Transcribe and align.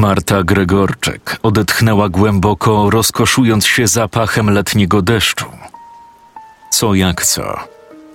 Marta 0.00 0.42
Gregorczyk 0.42 1.38
odetchnęła 1.42 2.08
głęboko, 2.08 2.90
rozkoszując 2.90 3.66
się 3.66 3.86
zapachem 3.86 4.50
letniego 4.50 5.02
deszczu. 5.02 5.46
Co 6.70 6.94
jak 6.94 7.26
co, 7.26 7.58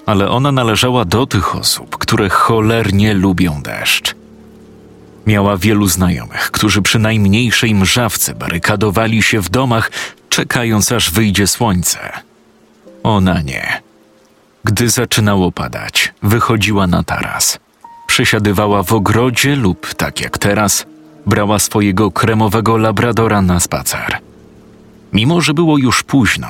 ale 0.06 0.30
ona 0.30 0.52
należała 0.52 1.06
do 1.06 1.26
tych 1.26 1.56
osób, 1.56 1.98
które 1.98 2.30
cholernie 2.30 3.14
lubią 3.14 3.62
deszcz. 3.62 4.16
Miała 5.28 5.58
wielu 5.58 5.88
znajomych, 5.88 6.52
którzy 6.52 6.82
przy 6.82 7.00
najmniejszej 7.00 7.76
mrzawce 7.76 8.36
barykadowali 8.36 9.24
się 9.24 9.42
w 9.42 9.50
domach, 9.50 9.92
czekając 10.30 10.92
aż 10.92 11.12
wyjdzie 11.12 11.48
słońce. 11.48 12.00
Ona 13.04 13.42
nie. 13.42 13.82
Gdy 14.64 14.90
zaczynało 14.90 15.52
padać, 15.52 16.14
wychodziła 16.24 16.88
na 16.88 17.04
taras. 17.04 17.60
Przesiadywała 18.08 18.84
w 18.84 18.94
ogrodzie 18.94 19.56
lub, 19.56 19.94
tak 19.94 20.22
jak 20.22 20.38
teraz, 20.38 20.86
brała 21.26 21.60
swojego 21.60 22.12
kremowego 22.12 22.78
labradora 22.78 23.42
na 23.42 23.60
spacer. 23.60 24.18
Mimo, 25.14 25.42
że 25.42 25.54
było 25.54 25.78
już 25.78 26.04
późno, 26.04 26.48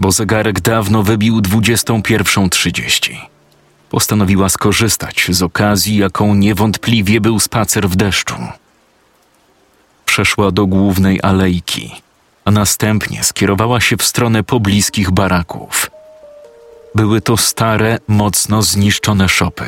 bo 0.00 0.12
zegarek 0.12 0.60
dawno 0.60 1.02
wybił 1.02 1.40
21.30 1.40 3.32
postanowiła 3.92 4.48
skorzystać 4.48 5.26
z 5.28 5.42
okazji, 5.42 5.96
jaką 5.96 6.34
niewątpliwie 6.34 7.20
był 7.20 7.40
spacer 7.40 7.88
w 7.88 7.96
deszczu. 7.96 8.34
Przeszła 10.04 10.50
do 10.50 10.66
głównej 10.66 11.20
alejki, 11.22 12.02
a 12.44 12.50
następnie 12.50 13.24
skierowała 13.24 13.80
się 13.80 13.96
w 13.96 14.02
stronę 14.02 14.42
pobliskich 14.42 15.10
baraków. 15.10 15.90
Były 16.94 17.20
to 17.20 17.36
stare, 17.36 17.98
mocno 18.08 18.62
zniszczone 18.62 19.28
szopy, 19.28 19.64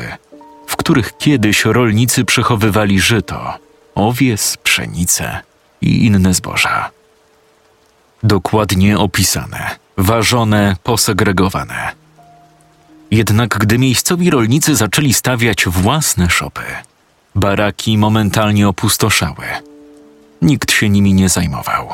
w 0.67 0.75
których 0.75 1.17
kiedyś 1.17 1.65
rolnicy 1.65 2.25
przechowywali 2.25 2.99
żyto, 2.99 3.53
owies, 3.95 4.57
pszenicę 4.57 5.39
i 5.81 6.05
inne 6.05 6.33
zboża. 6.33 6.89
Dokładnie 8.23 8.97
opisane, 8.97 9.75
ważone, 9.97 10.75
posegregowane– 10.83 11.91
jednak 13.11 13.57
gdy 13.57 13.77
miejscowi 13.77 14.29
rolnicy 14.29 14.75
zaczęli 14.75 15.13
stawiać 15.13 15.65
własne 15.65 16.29
szopy, 16.29 16.61
baraki 17.35 17.97
momentalnie 17.97 18.67
opustoszały. 18.67 19.45
Nikt 20.41 20.71
się 20.71 20.89
nimi 20.89 21.13
nie 21.13 21.29
zajmował. 21.29 21.93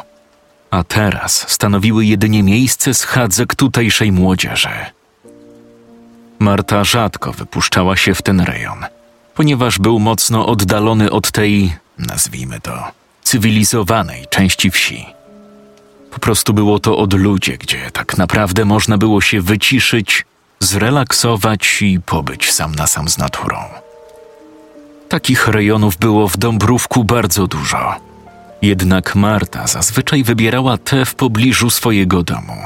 A 0.71 0.83
teraz 0.83 1.45
stanowiły 1.49 2.05
jedynie 2.05 2.43
miejsce 2.43 2.93
schadzek 2.93 3.55
tutejszej 3.55 4.11
młodzieży. 4.11 4.69
Marta 6.39 6.83
rzadko 6.83 7.33
wypuszczała 7.33 7.97
się 7.97 8.15
w 8.15 8.21
ten 8.21 8.41
rejon, 8.41 8.85
ponieważ 9.35 9.79
był 9.79 9.99
mocno 9.99 10.45
oddalony 10.47 11.11
od 11.11 11.31
tej, 11.31 11.75
nazwijmy 12.01 12.59
to, 12.59 12.91
cywilizowanej 13.23 14.25
części 14.29 14.71
wsi. 14.71 15.05
Po 16.11 16.19
prostu 16.19 16.53
było 16.53 16.79
to 16.79 16.97
odludzie, 16.97 17.57
gdzie 17.57 17.91
tak 17.91 18.17
naprawdę 18.17 18.65
można 18.65 18.97
było 18.97 19.21
się 19.21 19.41
wyciszyć 19.41 20.25
zrelaksować 20.59 21.81
i 21.81 21.99
pobyć 22.05 22.51
sam 22.51 22.75
na 22.75 22.87
sam 22.87 23.09
z 23.09 23.17
naturą. 23.17 23.57
Takich 25.09 25.47
rejonów 25.47 25.97
było 25.97 26.27
w 26.27 26.37
Dąbrówku 26.37 27.03
bardzo 27.03 27.47
dużo. 27.47 27.95
Jednak 28.61 29.15
Marta 29.15 29.67
zazwyczaj 29.67 30.23
wybierała 30.23 30.77
te 30.77 31.05
w 31.05 31.15
pobliżu 31.15 31.69
swojego 31.69 32.23
domu. 32.23 32.57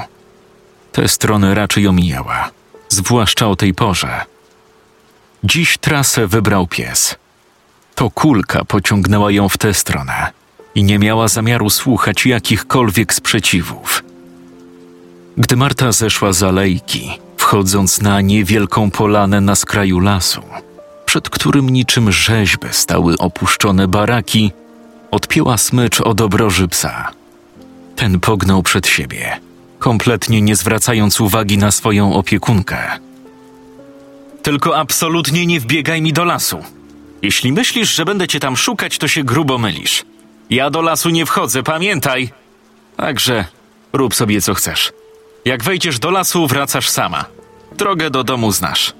Te 0.91 1.07
strony 1.07 1.55
raczej 1.55 1.87
omijała, 1.87 2.49
zwłaszcza 2.89 3.47
o 3.47 3.55
tej 3.55 3.73
porze. 3.73 4.25
Dziś 5.43 5.77
trasę 5.77 6.27
wybrał 6.27 6.67
pies. 6.67 7.15
To 7.95 8.09
kulka 8.09 8.65
pociągnęła 8.65 9.31
ją 9.31 9.49
w 9.49 9.57
tę 9.57 9.73
stronę 9.73 10.31
i 10.75 10.83
nie 10.83 10.99
miała 10.99 11.27
zamiaru 11.27 11.69
słuchać 11.69 12.25
jakichkolwiek 12.25 13.13
sprzeciwów. 13.13 14.03
Gdy 15.37 15.55
Marta 15.55 15.91
zeszła 15.91 16.33
z 16.33 16.43
alejki, 16.43 17.19
wchodząc 17.37 18.01
na 18.01 18.21
niewielką 18.21 18.91
polanę 18.91 19.41
na 19.41 19.55
skraju 19.55 19.99
lasu, 19.99 20.41
przed 21.05 21.29
którym 21.29 21.69
niczym 21.69 22.11
rzeźby 22.11 22.67
stały 22.71 23.17
opuszczone 23.17 23.87
baraki, 23.87 24.51
odpięła 25.11 25.57
smycz 25.57 26.01
od 26.01 26.21
obroży 26.21 26.67
psa. 26.67 27.11
Ten 27.95 28.19
pognął 28.19 28.63
przed 28.63 28.87
siebie, 28.87 29.39
kompletnie 29.79 30.41
nie 30.41 30.55
zwracając 30.55 31.21
uwagi 31.21 31.57
na 31.57 31.71
swoją 31.71 32.13
opiekunkę. 32.13 32.77
Tylko 34.43 34.77
absolutnie 34.77 35.45
nie 35.45 35.59
wbiegaj 35.59 36.01
mi 36.01 36.13
do 36.13 36.25
lasu. 36.25 36.63
Jeśli 37.25 37.51
myślisz, 37.51 37.95
że 37.95 38.05
będę 38.05 38.27
cię 38.27 38.39
tam 38.39 38.57
szukać, 38.57 38.97
to 38.97 39.07
się 39.07 39.23
grubo 39.23 39.57
mylisz. 39.57 40.05
Ja 40.49 40.69
do 40.69 40.81
lasu 40.81 41.09
nie 41.09 41.25
wchodzę, 41.25 41.63
pamiętaj. 41.63 42.29
Także 42.97 43.45
rób 43.93 44.15
sobie 44.15 44.41
co 44.41 44.53
chcesz. 44.53 44.93
Jak 45.45 45.63
wejdziesz 45.63 45.99
do 45.99 46.11
lasu, 46.11 46.47
wracasz 46.47 46.89
sama. 46.89 47.25
Drogę 47.77 48.09
do 48.09 48.23
domu 48.23 48.51
znasz. 48.51 48.93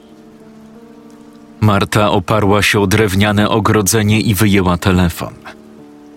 Marta 1.62 2.12
oparła 2.12 2.62
się 2.62 2.80
o 2.80 2.88
drewniane 2.88 3.50
ogrodzenie 3.50 4.22
i 4.22 4.35
wyjęła 4.35 4.78
telefon. 4.78 5.34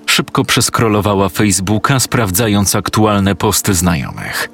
Szybko 0.06 0.44
przeskrolowała 0.44 1.28
Facebooka, 1.28 2.00
sprawdzając 2.00 2.74
aktualne 2.74 3.34
posty 3.34 3.74
znajomych. 3.74 4.48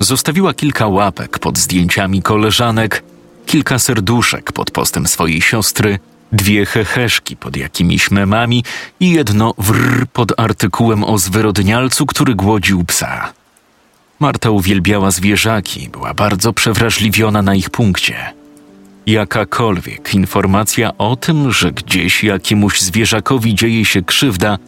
Zostawiła 0.00 0.54
kilka 0.54 0.86
łapek 0.86 1.38
pod 1.38 1.58
zdjęciami 1.58 2.22
koleżanek, 2.22 3.02
kilka 3.46 3.78
serduszek 3.78 4.52
pod 4.52 4.70
postem 4.70 5.06
swojej 5.06 5.40
siostry, 5.40 5.98
dwie 6.32 6.66
heheszki 6.66 7.36
pod 7.36 7.56
jakimiś 7.56 8.10
memami 8.10 8.64
i 9.00 9.10
jedno 9.10 9.54
wrr 9.58 10.06
pod 10.12 10.40
artykułem 10.40 11.04
o 11.04 11.18
zwyrodnialcu, 11.18 12.06
który 12.06 12.34
głodził 12.34 12.84
psa. 12.84 13.32
Marta 14.20 14.50
uwielbiała 14.50 15.10
zwierzaki, 15.10 15.88
była 15.88 16.14
bardzo 16.14 16.52
przewrażliwiona 16.52 17.42
na 17.42 17.54
ich 17.54 17.70
punkcie. 17.70 18.16
Jakakolwiek 19.06 20.14
informacja 20.14 20.98
o 20.98 21.16
tym, 21.16 21.52
że 21.52 21.72
gdzieś 21.72 22.24
jakiemuś 22.24 22.80
zwierzakowi 22.80 23.54
dzieje 23.54 23.84
się 23.84 24.02
krzywda, 24.02 24.58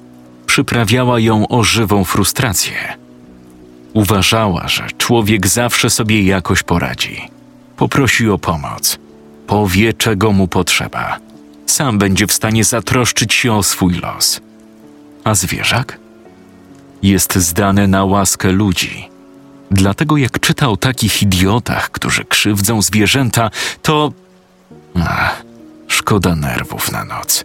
przyprawiała 0.47 1.21
ją 1.21 1.49
o 1.49 1.65
żywą 1.65 2.05
frustrację. 2.05 2.75
Uważała, 3.93 4.69
że 4.69 4.87
człowiek 4.99 5.47
zawsze 5.47 5.91
sobie 5.91 6.23
jakoś 6.23 6.63
poradzi. 6.63 7.29
Poprosi 7.77 8.29
o 8.31 8.39
pomoc, 8.39 8.99
powie, 9.47 9.93
czego 9.93 10.33
mu 10.33 10.49
potrzeba. 10.49 11.19
Sam 11.73 11.99
będzie 11.99 12.27
w 12.27 12.33
stanie 12.33 12.65
zatroszczyć 12.65 13.35
się 13.35 13.53
o 13.53 13.63
swój 13.63 13.95
los. 13.95 14.41
A 15.25 15.35
zwierzak? 15.35 15.99
Jest 17.03 17.35
zdany 17.35 17.89
na 17.89 18.05
łaskę 18.05 18.53
ludzi 18.53 19.13
Dlatego 19.71 20.17
jak 20.17 20.41
czyta 20.41 20.69
o 20.69 20.77
takich 20.77 21.23
idiotach, 21.23 21.91
którzy 21.91 22.25
krzywdzą 22.25 22.83
zwierzęta, 22.83 23.51
to. 23.83 24.13
Ach, 24.95 25.43
szkoda 25.89 26.37
nerwów 26.37 26.93
na 26.93 27.05
noc. 27.05 27.45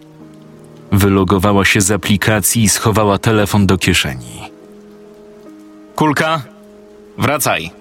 Wylogowała 0.91 1.66
się 1.66 1.81
z 1.81 1.91
aplikacji 1.91 2.63
i 2.63 2.69
schowała 2.69 3.17
telefon 3.17 3.67
do 3.67 3.78
kieszeni. 3.78 4.52
Kulka, 5.96 6.41
wracaj. 7.17 7.72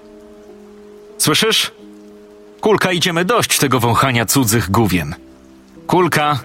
Słyszysz? 1.19 1.73
Kulka, 2.61 2.93
idziemy 2.93 3.25
dość 3.25 3.59
tego 3.59 3.81
wąchania 3.81 4.27
cudzych 4.27 4.71
główien. 4.71 5.26
Kulka! 5.87 6.39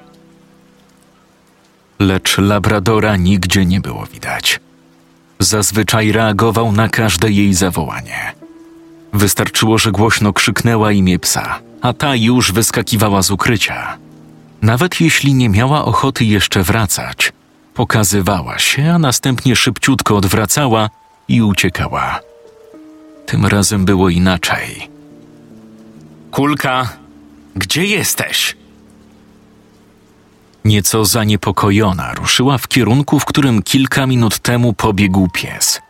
Lecz 1.99 2.37
labradora 2.37 3.15
nigdzie 3.17 3.65
nie 3.65 3.81
było 3.81 4.05
widać. 4.05 4.59
Zazwyczaj 5.39 6.11
reagował 6.11 6.71
na 6.71 6.89
każde 6.89 7.31
jej 7.31 7.53
zawołanie. 7.53 8.35
Wystarczyło, 9.13 9.77
że 9.77 9.91
głośno 9.91 10.33
krzyknęła 10.33 10.91
imię 10.91 11.19
psa, 11.19 11.59
a 11.81 11.93
ta 11.93 12.15
już 12.15 12.51
wyskakiwała 12.51 13.21
z 13.21 13.31
ukrycia. 13.31 13.97
Nawet 14.61 15.01
jeśli 15.01 15.33
nie 15.33 15.49
miała 15.49 15.85
ochoty 15.85 16.25
jeszcze 16.25 16.63
wracać, 16.63 17.33
pokazywała 17.73 18.59
się, 18.59 18.91
a 18.93 18.99
następnie 18.99 19.55
szybciutko 19.55 20.17
odwracała 20.17 20.89
i 21.27 21.41
uciekała. 21.41 22.19
Tym 23.25 23.45
razem 23.45 23.85
było 23.85 24.09
inaczej. 24.09 24.89
Kulka, 26.31 26.89
gdzie 27.55 27.85
jesteś? 27.85 28.60
Nieco 30.65 31.05
zaniepokojona 31.05 32.13
ruszyła 32.13 32.57
w 32.57 32.67
kierunku, 32.67 33.19
w 33.19 33.25
którym 33.25 33.63
kilka 33.63 34.07
minut 34.07 34.39
temu 34.39 34.73
pobiegł 34.73 35.27
pies, 35.33 35.81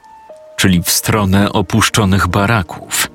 czyli 0.57 0.83
w 0.83 0.89
stronę 0.89 1.51
opuszczonych 1.51 2.27
baraków. 2.27 3.07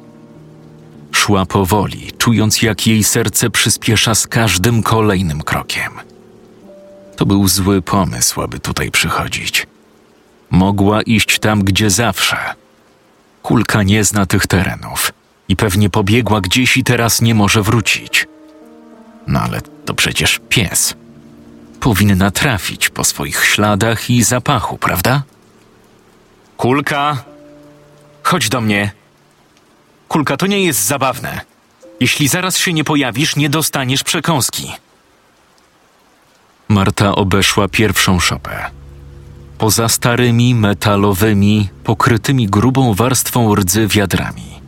Szła 1.13 1.47
powoli, 1.47 2.13
czując 2.19 2.63
jak 2.63 2.87
jej 2.87 3.05
serce 3.05 3.51
przyspiesza 3.51 4.15
z 4.15 4.27
każdym 4.27 4.83
kolejnym 4.83 5.43
krokiem. 5.43 5.93
To 7.17 7.27
był 7.27 7.49
zły 7.49 7.83
pomysł, 7.83 8.43
aby 8.43 8.59
tutaj 8.59 8.91
przychodzić. 8.91 9.67
Mogła 10.51 11.03
iść 11.03 11.39
tam, 11.39 11.65
gdzie 11.65 11.91
zawsze. 11.91 12.37
Kulka 13.43 13.83
nie 13.83 14.05
zna 14.05 14.27
tych 14.27 14.47
terenów 14.47 15.13
i 15.49 15.57
pewnie 15.57 15.91
pobiegła 15.91 16.41
gdzieś 16.41 16.77
i 16.77 16.85
teraz 16.85 17.23
nie 17.23 17.35
może 17.35 17.63
wrócić. 17.63 18.27
No 19.27 19.41
ale 19.41 19.61
to 19.85 19.95
przecież 19.95 20.41
pies. 20.49 20.95
Powinna 21.87 22.31
trafić 22.31 22.89
po 22.89 23.05
swoich 23.05 23.45
śladach 23.45 24.11
i 24.11 24.23
zapachu, 24.23 24.79
prawda? 24.79 25.23
Kulka, 26.57 27.25
chodź 28.23 28.49
do 28.49 28.61
mnie. 28.61 28.91
Kulka, 30.09 30.37
to 30.37 30.47
nie 30.47 30.65
jest 30.65 30.87
zabawne. 30.87 31.41
Jeśli 32.01 32.29
zaraz 32.29 32.57
się 32.57 32.73
nie 32.73 32.85
pojawisz, 32.85 33.37
nie 33.37 33.49
dostaniesz 33.49 34.03
przekąski. 34.03 34.73
Marta 36.69 37.15
obeszła 37.15 37.69
pierwszą 37.69 38.21
szopę. 38.21 38.71
Poza 39.59 39.89
starymi, 39.89 40.55
metalowymi, 40.55 41.69
pokrytymi 41.85 42.47
grubą 42.47 42.95
warstwą 42.95 43.55
rdzy 43.55 43.87
wiadrami, 43.87 44.61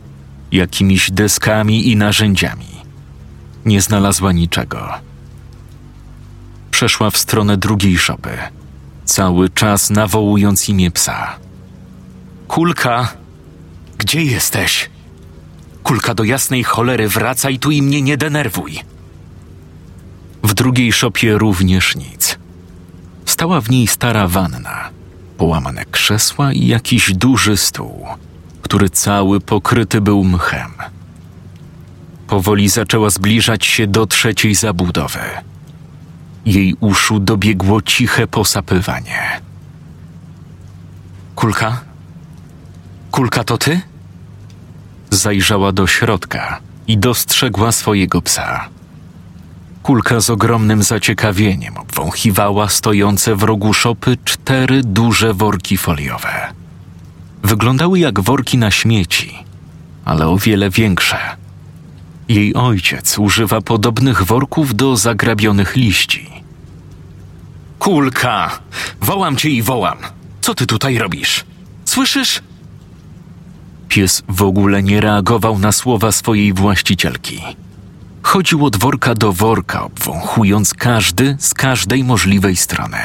jakimiś 0.51 1.11
deskami 1.11 1.89
i 1.89 1.95
narzędziami, 1.95 2.81
nie 3.65 3.81
znalazła 3.81 4.31
niczego. 4.31 5.08
Przeszła 6.79 7.11
w 7.11 7.17
stronę 7.17 7.57
drugiej 7.57 7.97
szopy, 7.97 8.37
cały 9.05 9.49
czas 9.49 9.89
nawołując 9.89 10.69
imię 10.69 10.91
psa. 10.91 11.35
Kulka, 12.47 13.13
gdzie 13.97 14.23
jesteś? 14.23 14.89
Kulka 15.83 16.13
do 16.13 16.23
jasnej 16.23 16.63
cholery, 16.63 17.09
wracaj 17.09 17.59
tu 17.59 17.71
i 17.71 17.81
mnie 17.81 18.01
nie 18.01 18.17
denerwuj. 18.17 18.79
W 20.43 20.53
drugiej 20.53 20.91
szopie 20.91 21.37
również 21.37 21.95
nic. 21.95 22.37
Stała 23.25 23.61
w 23.61 23.69
niej 23.69 23.87
stara 23.87 24.27
wanna, 24.27 24.89
połamane 25.37 25.85
krzesła 25.85 26.53
i 26.53 26.67
jakiś 26.67 27.13
duży 27.13 27.57
stół, 27.57 28.07
który 28.61 28.89
cały 28.89 29.39
pokryty 29.39 30.01
był 30.01 30.23
mchem. 30.23 30.71
Powoli 32.27 32.69
zaczęła 32.69 33.09
zbliżać 33.09 33.65
się 33.65 33.87
do 33.87 34.07
trzeciej 34.07 34.55
zabudowy. 34.55 35.48
Jej 36.45 36.75
uszu 36.79 37.19
dobiegło 37.19 37.81
ciche 37.81 38.27
posapywanie. 38.27 39.41
Kulka? 41.35 41.81
Kulka 43.11 43.43
to 43.43 43.57
ty? 43.57 43.81
Zajrzała 45.09 45.71
do 45.71 45.87
środka 45.87 46.59
i 46.87 46.97
dostrzegła 46.97 47.71
swojego 47.71 48.21
psa. 48.21 48.69
Kulka 49.83 50.19
z 50.19 50.29
ogromnym 50.29 50.83
zaciekawieniem 50.83 51.77
obwąchiwała 51.77 52.69
stojące 52.69 53.35
w 53.35 53.43
rogu 53.43 53.73
szopy 53.73 54.17
cztery 54.25 54.81
duże 54.83 55.33
worki 55.33 55.77
foliowe. 55.77 56.53
Wyglądały 57.43 57.99
jak 57.99 58.19
worki 58.19 58.57
na 58.57 58.71
śmieci, 58.71 59.43
ale 60.05 60.27
o 60.27 60.37
wiele 60.37 60.69
większe. 60.69 61.17
Jej 62.29 62.53
ojciec 62.53 63.19
używa 63.19 63.61
podobnych 63.61 64.23
worków 64.23 64.75
do 64.75 64.97
zagrabionych 64.97 65.75
liści. 65.75 66.29
Kulka! 67.79 68.59
Wołam 69.01 69.35
cię 69.35 69.49
i 69.49 69.61
wołam. 69.61 69.97
Co 70.41 70.55
ty 70.55 70.65
tutaj 70.65 70.97
robisz? 70.97 71.45
Słyszysz? 71.85 72.41
Pies 73.87 74.23
w 74.27 74.41
ogóle 74.41 74.83
nie 74.83 75.01
reagował 75.01 75.59
na 75.59 75.71
słowa 75.71 76.11
swojej 76.11 76.53
właścicielki. 76.53 77.41
Chodził 78.21 78.65
od 78.65 78.77
worka 78.77 79.15
do 79.15 79.33
worka, 79.33 79.83
obwąchując 79.83 80.73
każdy 80.73 81.37
z 81.39 81.53
każdej 81.53 82.03
możliwej 82.03 82.55
strony. 82.55 82.97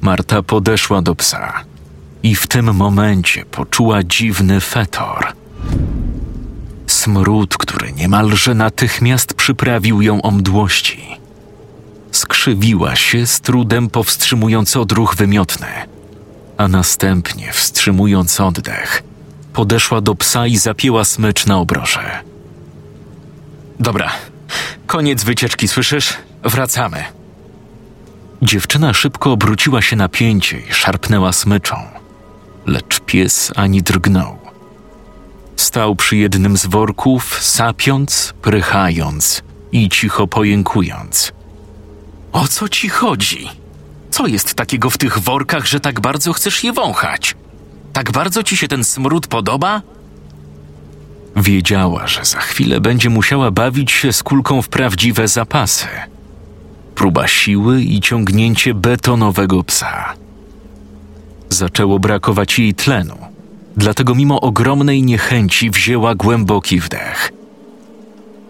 Marta 0.00 0.42
podeszła 0.42 1.02
do 1.02 1.14
psa 1.14 1.64
i 2.22 2.34
w 2.34 2.46
tym 2.46 2.74
momencie 2.74 3.44
poczuła 3.44 4.02
dziwny 4.02 4.60
fetor. 4.60 5.32
Smród, 7.00 7.56
który 7.56 7.92
niemalże 7.92 8.54
natychmiast 8.54 9.34
przyprawił 9.34 10.02
ją 10.02 10.22
o 10.22 10.30
mdłości. 10.30 11.16
Skrzywiła 12.12 12.96
się 12.96 13.26
z 13.26 13.40
trudem 13.40 13.90
powstrzymując 13.90 14.76
odruch 14.76 15.16
wymiotny, 15.16 15.66
a 16.56 16.68
następnie, 16.68 17.52
wstrzymując 17.52 18.40
oddech, 18.40 19.02
podeszła 19.52 20.00
do 20.00 20.14
psa 20.14 20.46
i 20.46 20.56
zapięła 20.56 21.04
smycz 21.04 21.46
na 21.46 21.58
obroże. 21.58 22.22
Dobra, 23.78 24.10
koniec 24.86 25.24
wycieczki, 25.24 25.68
słyszysz? 25.68 26.12
Wracamy. 26.42 27.04
Dziewczyna 28.42 28.94
szybko 28.94 29.32
obróciła 29.32 29.82
się 29.82 29.96
na 29.96 30.08
pięcie 30.08 30.60
i 30.70 30.72
szarpnęła 30.72 31.32
smyczą, 31.32 31.76
lecz 32.66 33.00
pies 33.00 33.52
ani 33.56 33.82
drgnął. 33.82 34.49
Stał 35.60 35.96
przy 35.96 36.16
jednym 36.16 36.56
z 36.56 36.66
worków, 36.66 37.38
sapiąc, 37.42 38.34
prychając 38.42 39.42
i 39.72 39.88
cicho 39.88 40.26
pojękując. 40.26 41.32
O 42.32 42.48
co 42.48 42.68
ci 42.68 42.88
chodzi? 42.88 43.48
Co 44.10 44.26
jest 44.26 44.54
takiego 44.54 44.90
w 44.90 44.98
tych 44.98 45.18
workach, 45.18 45.66
że 45.66 45.80
tak 45.80 46.00
bardzo 46.00 46.32
chcesz 46.32 46.64
je 46.64 46.72
wąchać? 46.72 47.36
Tak 47.92 48.12
bardzo 48.12 48.42
ci 48.42 48.56
się 48.56 48.68
ten 48.68 48.84
smród 48.84 49.26
podoba? 49.26 49.82
Wiedziała, 51.36 52.06
że 52.06 52.24
za 52.24 52.38
chwilę 52.40 52.80
będzie 52.80 53.10
musiała 53.10 53.50
bawić 53.50 53.92
się 53.92 54.12
z 54.12 54.22
kulką 54.22 54.62
w 54.62 54.68
prawdziwe 54.68 55.28
zapasy. 55.28 55.86
Próba 56.94 57.28
siły 57.28 57.82
i 57.82 58.00
ciągnięcie 58.00 58.74
betonowego 58.74 59.64
psa. 59.64 60.14
Zaczęło 61.48 61.98
brakować 61.98 62.58
jej 62.58 62.74
tlenu, 62.74 63.16
dlatego 63.80 64.14
mimo 64.14 64.40
ogromnej 64.40 65.02
niechęci 65.02 65.70
wzięła 65.70 66.14
głęboki 66.14 66.80
wdech. 66.80 67.32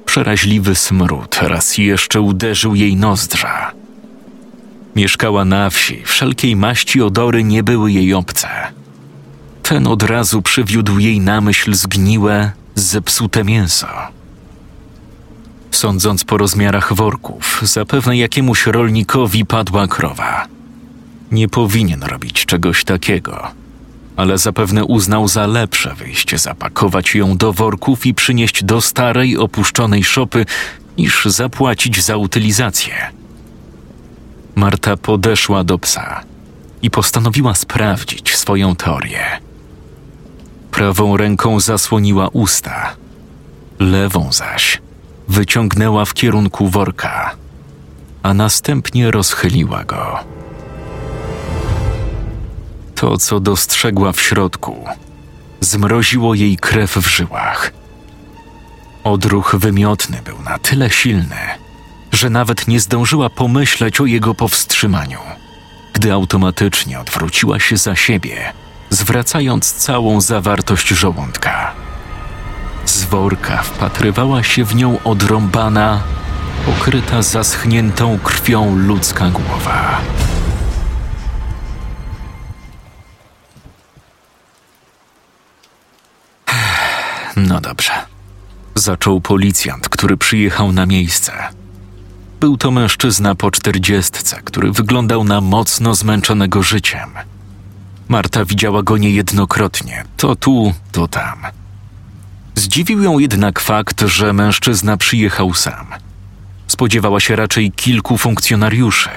Przeraźliwy 0.05 0.75
smród 0.75 1.39
raz 1.43 1.79
jeszcze 1.79 2.21
uderzył 2.21 2.75
jej 2.75 2.97
nozdrza. 2.97 3.73
Mieszkała 4.97 5.45
na 5.45 5.71
wsi, 5.71 6.03
wszelkiej 6.05 6.57
maści 6.57 7.03
odory 7.03 7.45
nie 7.45 7.63
były 7.63 7.93
jej 7.93 8.15
obce. 8.15 8.49
Ten 9.63 9.87
od 9.87 10.03
razu 10.03 10.43
przywiódł 10.43 10.99
jej 10.99 11.21
na 11.21 11.41
myśl 11.41 11.75
zgniłe, 11.75 12.53
zepsute 12.75 13.45
mięso. 13.45 13.89
Sądząc 15.71 16.25
po 16.25 16.39
rozmiarach 16.39 16.95
worków, 16.95 17.61
zapewne 17.63 18.17
jakiemuś 18.17 18.67
rolnikowi 18.67 19.47
padła 19.47 19.87
krowa. 19.87 20.47
Nie 21.33 21.49
powinien 21.49 22.03
robić 22.03 22.47
czegoś 22.47 22.85
takiego, 22.85 23.61
ale 24.17 24.39
zapewne 24.39 24.85
uznał 24.85 25.29
za 25.29 25.47
lepsze 25.47 25.95
wyjście 25.95 26.39
zapakować 26.39 27.15
ją 27.15 27.37
do 27.37 27.53
worków 27.53 28.07
i 28.07 28.15
przynieść 28.15 28.65
do 28.65 28.81
starej, 28.81 29.37
opuszczonej 29.37 30.05
szopy, 30.05 30.47
niż 30.99 31.25
zapłacić 31.25 32.05
za 32.05 32.17
utylizację. 32.17 32.95
Marta 34.55 34.97
podeszła 34.97 35.65
do 35.65 35.79
psa 35.79 36.21
i 36.83 36.91
postanowiła 36.91 37.55
sprawdzić 37.55 38.37
swoją 38.37 38.77
teorię. 38.77 39.25
Prawą 40.71 41.17
ręką 41.17 41.61
zasłoniła 41.61 42.29
usta, 42.29 42.97
lewą 43.79 44.33
zaś 44.33 44.81
wyciągnęła 45.29 46.05
w 46.05 46.15
kierunku 46.15 46.69
worka, 46.69 47.35
a 48.23 48.35
następnie 48.35 49.11
rozchyliła 49.11 49.85
go. 49.85 50.19
To, 53.01 53.19
co 53.19 53.41
dostrzegła 53.41 54.13
w 54.13 54.21
środku, 54.21 54.85
zmroziło 55.61 56.35
jej 56.35 56.57
krew 56.57 56.97
w 56.97 57.09
żyłach. 57.09 57.73
Odruch 59.05 59.55
wymiotny 59.59 60.23
był 60.25 60.43
na 60.43 60.59
tyle 60.59 60.91
silny, 60.91 61.37
że 62.13 62.31
nawet 62.31 62.69
nie 62.69 62.81
zdążyła 62.81 63.31
pomyśleć 63.31 64.01
o 64.01 64.07
jego 64.07 64.35
powstrzymaniu, 64.35 65.19
gdy 65.93 66.13
automatycznie 66.13 67.01
odwróciła 67.01 67.61
się 67.61 67.77
za 67.77 67.97
siebie 67.97 68.53
zwracając 68.91 69.73
całą 69.73 70.21
zawartość 70.21 70.89
żołądka. 70.89 71.73
Z 72.85 73.05
worka 73.05 73.63
wpatrywała 73.63 74.43
się 74.43 74.65
w 74.65 74.75
nią 74.75 75.03
odrąbana, 75.05 76.03
pokryta 76.67 77.23
zaschniętą 77.23 78.19
krwią 78.19 78.77
ludzka 78.77 79.31
głowa. 79.31 80.01
No 87.37 87.61
dobrze. 87.61 87.93
Zaczął 88.75 89.21
policjant, 89.21 89.89
który 89.89 90.17
przyjechał 90.17 90.73
na 90.73 90.87
miejsce. 90.87 91.33
Był 92.41 92.57
to 92.57 92.71
mężczyzna 92.71 93.35
po 93.35 93.51
czterdziestce, 93.51 94.41
który 94.45 94.73
wyglądał 94.73 95.25
na 95.25 95.41
mocno 95.41 95.95
zmęczonego 95.95 96.63
życiem. 96.63 97.11
Marta 98.09 98.45
widziała 98.45 98.83
go 98.83 98.97
niejednokrotnie, 98.97 100.05
to 100.17 100.37
tu, 100.37 100.75
to 100.93 101.09
tam. 101.09 101.39
Zdziwił 102.55 103.03
ją 103.03 103.19
jednak 103.19 103.61
fakt, 103.61 104.01
że 104.01 104.33
mężczyzna 104.33 104.97
przyjechał 104.97 105.55
sam. 105.55 105.87
Spodziewała 106.67 107.21
się 107.21 107.37
raczej 107.37 107.73
kilku 107.73 108.19
funkcjonariuszy, 108.19 109.11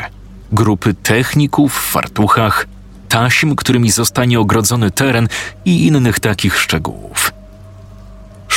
grupy 0.51 0.93
techników 0.93 1.73
w 1.73 1.91
fartuchach, 1.91 2.67
taśm, 3.09 3.55
którymi 3.55 3.91
zostanie 3.91 4.39
ogrodzony 4.39 4.91
teren 4.91 5.27
i 5.65 5.87
innych 5.87 6.19
takich 6.19 6.59
szczegółów. 6.59 7.31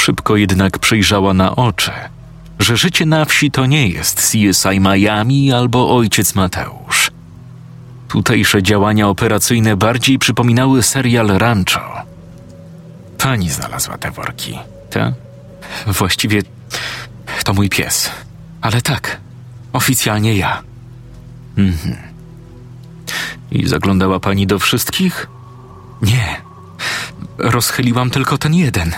Szybko 0.06 0.36
jednak 0.36 0.78
przyjrzała 0.78 1.34
na 1.34 1.56
oczy, 1.56 1.90
że 2.58 2.76
życie 2.76 3.06
na 3.06 3.24
wsi 3.24 3.50
to 3.50 3.66
nie 3.66 3.88
jest 3.88 4.16
CSI 4.16 4.80
Miami 4.80 5.52
albo 5.52 5.96
Ojciec 5.96 6.34
Mateusz. 6.34 7.10
Tutejsze 8.08 8.62
działania 8.62 9.08
operacyjne 9.08 9.76
bardziej 9.76 10.18
przypominały 10.18 10.82
serial 10.82 11.26
Rancho. 11.26 12.02
Pani 13.18 13.50
znalazła 13.50 13.98
te 13.98 14.10
worki, 14.10 14.58
tak? 14.90 15.14
Właściwie 15.86 16.42
to 17.44 17.54
mój 17.54 17.68
pies. 17.68 18.10
Ale 18.60 18.82
tak, 18.82 19.20
oficjalnie 19.72 20.36
ja. 20.36 20.62
Mhm. 21.56 21.96
I 23.50 23.68
zaglądała 23.68 24.20
pani 24.20 24.46
do 24.46 24.58
wszystkich? 24.58 25.26
Nie. 26.02 26.40
Rozchyliłam 27.38 28.10
tylko 28.10 28.38
ten 28.38 28.54
jeden. 28.54 28.92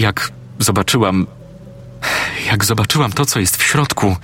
Jak 0.00 0.32
zobaczyłam. 0.58 1.26
Jak 2.46 2.64
zobaczyłam 2.64 3.12
to, 3.12 3.26
co 3.26 3.40
jest 3.40 3.56
w 3.56 3.62
środku, 3.62 4.16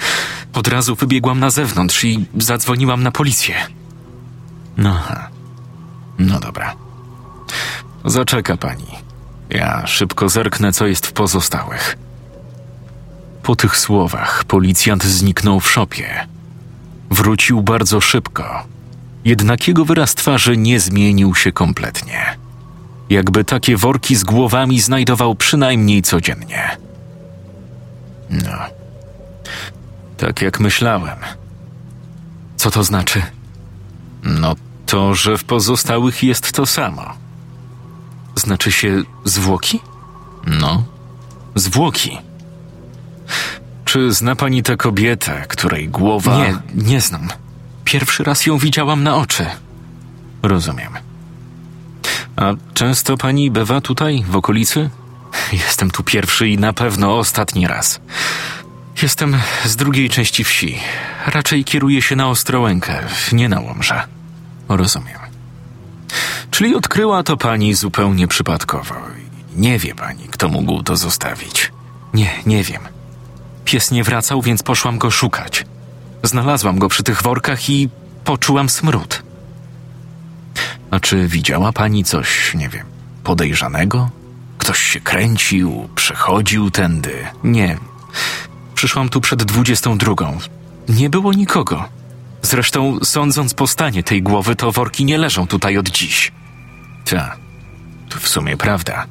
od 0.52 0.68
razu 0.68 0.94
wybiegłam 0.94 1.40
na 1.40 1.50
zewnątrz 1.50 2.04
i 2.04 2.26
zadzwoniłam 2.38 3.02
na 3.02 3.10
policję. 3.10 3.54
No, 4.76 5.02
no 6.18 6.40
dobra. 6.40 6.74
Zaczeka 8.04 8.56
pani. 8.56 8.86
Ja 9.50 9.86
szybko 9.86 10.28
zerknę, 10.28 10.72
co 10.72 10.86
jest 10.86 11.06
w 11.06 11.12
pozostałych. 11.12 11.98
Po 13.42 13.56
tych 13.56 13.76
słowach 13.76 14.44
policjant 14.44 15.04
zniknął 15.04 15.60
w 15.60 15.70
szopie. 15.70 16.26
Wrócił 17.10 17.62
bardzo 17.62 18.00
szybko, 18.00 18.64
jednak 19.24 19.68
jego 19.68 19.84
wyraz 19.84 20.14
twarzy 20.14 20.56
nie 20.56 20.80
zmienił 20.80 21.34
się 21.34 21.52
kompletnie. 21.52 22.45
Jakby 23.10 23.44
takie 23.44 23.76
worki 23.76 24.16
z 24.16 24.24
głowami 24.24 24.80
znajdował 24.80 25.34
przynajmniej 25.34 26.02
codziennie. 26.02 26.76
No, 28.30 28.58
tak 30.16 30.42
jak 30.42 30.60
myślałem. 30.60 31.16
Co 32.56 32.70
to 32.70 32.84
znaczy? 32.84 33.22
No, 34.22 34.54
to, 34.86 35.14
że 35.14 35.38
w 35.38 35.44
pozostałych 35.44 36.22
jest 36.22 36.52
to 36.52 36.66
samo. 36.66 37.14
Znaczy 38.36 38.72
się 38.72 39.02
zwłoki? 39.24 39.80
No, 40.46 40.84
zwłoki. 41.54 42.18
Czy 43.84 44.12
zna 44.12 44.36
pani 44.36 44.62
tę 44.62 44.76
kobietę, 44.76 45.44
której 45.48 45.88
głowa. 45.88 46.36
Nie, 46.36 46.56
nie 46.74 47.00
znam. 47.00 47.28
Pierwszy 47.84 48.24
raz 48.24 48.46
ją 48.46 48.58
widziałam 48.58 49.02
na 49.02 49.16
oczy. 49.16 49.46
Rozumiem. 50.42 50.92
A 52.36 52.52
często 52.74 53.16
pani 53.16 53.50
bywa 53.50 53.80
tutaj, 53.80 54.24
w 54.28 54.36
okolicy? 54.36 54.90
Jestem 55.52 55.90
tu 55.90 56.02
pierwszy 56.02 56.48
i 56.48 56.58
na 56.58 56.72
pewno 56.72 57.18
ostatni 57.18 57.66
raz. 57.66 58.00
Jestem 59.02 59.36
z 59.64 59.76
drugiej 59.76 60.10
części 60.10 60.44
wsi. 60.44 60.78
Raczej 61.26 61.64
kieruję 61.64 62.02
się 62.02 62.16
na 62.16 62.28
Ostrołękę, 62.28 62.98
nie 63.32 63.48
na 63.48 63.60
Łomżę. 63.60 64.02
Rozumiem. 64.68 65.18
Czyli 66.50 66.74
odkryła 66.74 67.22
to 67.22 67.36
pani 67.36 67.74
zupełnie 67.74 68.28
przypadkowo. 68.28 68.94
Nie 69.56 69.78
wie 69.78 69.94
pani, 69.94 70.28
kto 70.30 70.48
mógł 70.48 70.82
to 70.82 70.96
zostawić. 70.96 71.72
Nie, 72.14 72.30
nie 72.46 72.62
wiem. 72.64 72.82
Pies 73.64 73.90
nie 73.90 74.04
wracał, 74.04 74.42
więc 74.42 74.62
poszłam 74.62 74.98
go 74.98 75.10
szukać. 75.10 75.66
Znalazłam 76.22 76.78
go 76.78 76.88
przy 76.88 77.02
tych 77.02 77.22
workach 77.22 77.70
i 77.70 77.88
poczułam 78.24 78.68
smród. 78.68 79.22
A 80.90 81.00
czy 81.00 81.28
widziała 81.28 81.72
pani 81.72 82.04
coś, 82.04 82.54
nie 82.54 82.68
wiem, 82.68 82.86
podejrzanego? 83.24 84.10
Ktoś 84.58 84.78
się 84.78 85.00
kręcił, 85.00 85.88
przechodził 85.94 86.70
tędy? 86.70 87.26
Nie. 87.44 87.78
Przyszłam 88.74 89.08
tu 89.08 89.20
przed 89.20 89.42
dwudziestą 89.42 89.98
drugą. 89.98 90.38
Nie 90.88 91.10
było 91.10 91.32
nikogo. 91.32 91.84
Zresztą, 92.42 92.98
sądząc 93.04 93.54
po 93.54 93.66
stanie 93.66 94.02
tej 94.02 94.22
głowy, 94.22 94.56
to 94.56 94.72
worki 94.72 95.04
nie 95.04 95.18
leżą 95.18 95.46
tutaj 95.46 95.78
od 95.78 95.88
dziś. 95.88 96.32
Ta, 97.04 97.36
to 98.08 98.18
w 98.18 98.28
sumie 98.28 98.56
prawda. 98.56 99.06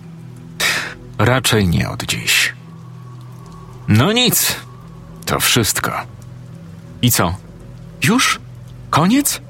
Raczej 1.17 1.67
nie 1.67 1.89
od 1.89 2.03
dziś. 2.03 2.53
No 3.87 4.11
nic, 4.11 4.55
to 5.25 5.39
wszystko. 5.39 5.91
I 7.01 7.11
co? 7.11 7.35
Już? 8.03 8.39
Koniec? 8.89 9.41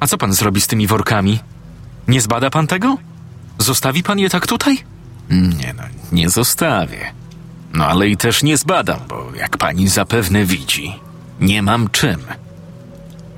A 0.00 0.06
co 0.06 0.18
pan 0.18 0.32
zrobi 0.32 0.60
z 0.60 0.66
tymi 0.66 0.86
workami? 0.86 1.38
Nie 2.08 2.20
zbada 2.20 2.50
pan 2.50 2.66
tego? 2.66 2.96
Zostawi 3.58 4.02
pan 4.02 4.18
je 4.18 4.30
tak 4.30 4.46
tutaj? 4.46 4.78
Nie 5.30 5.74
no, 5.76 5.82
nie 6.12 6.30
zostawię. 6.30 7.12
No 7.72 7.86
ale 7.86 8.08
i 8.08 8.16
też 8.16 8.42
nie 8.42 8.56
zbadam, 8.56 9.00
bo 9.08 9.32
jak 9.36 9.56
pani 9.56 9.88
zapewne 9.88 10.44
widzi, 10.44 10.94
nie 11.40 11.62
mam 11.62 11.90
czym. 11.90 12.20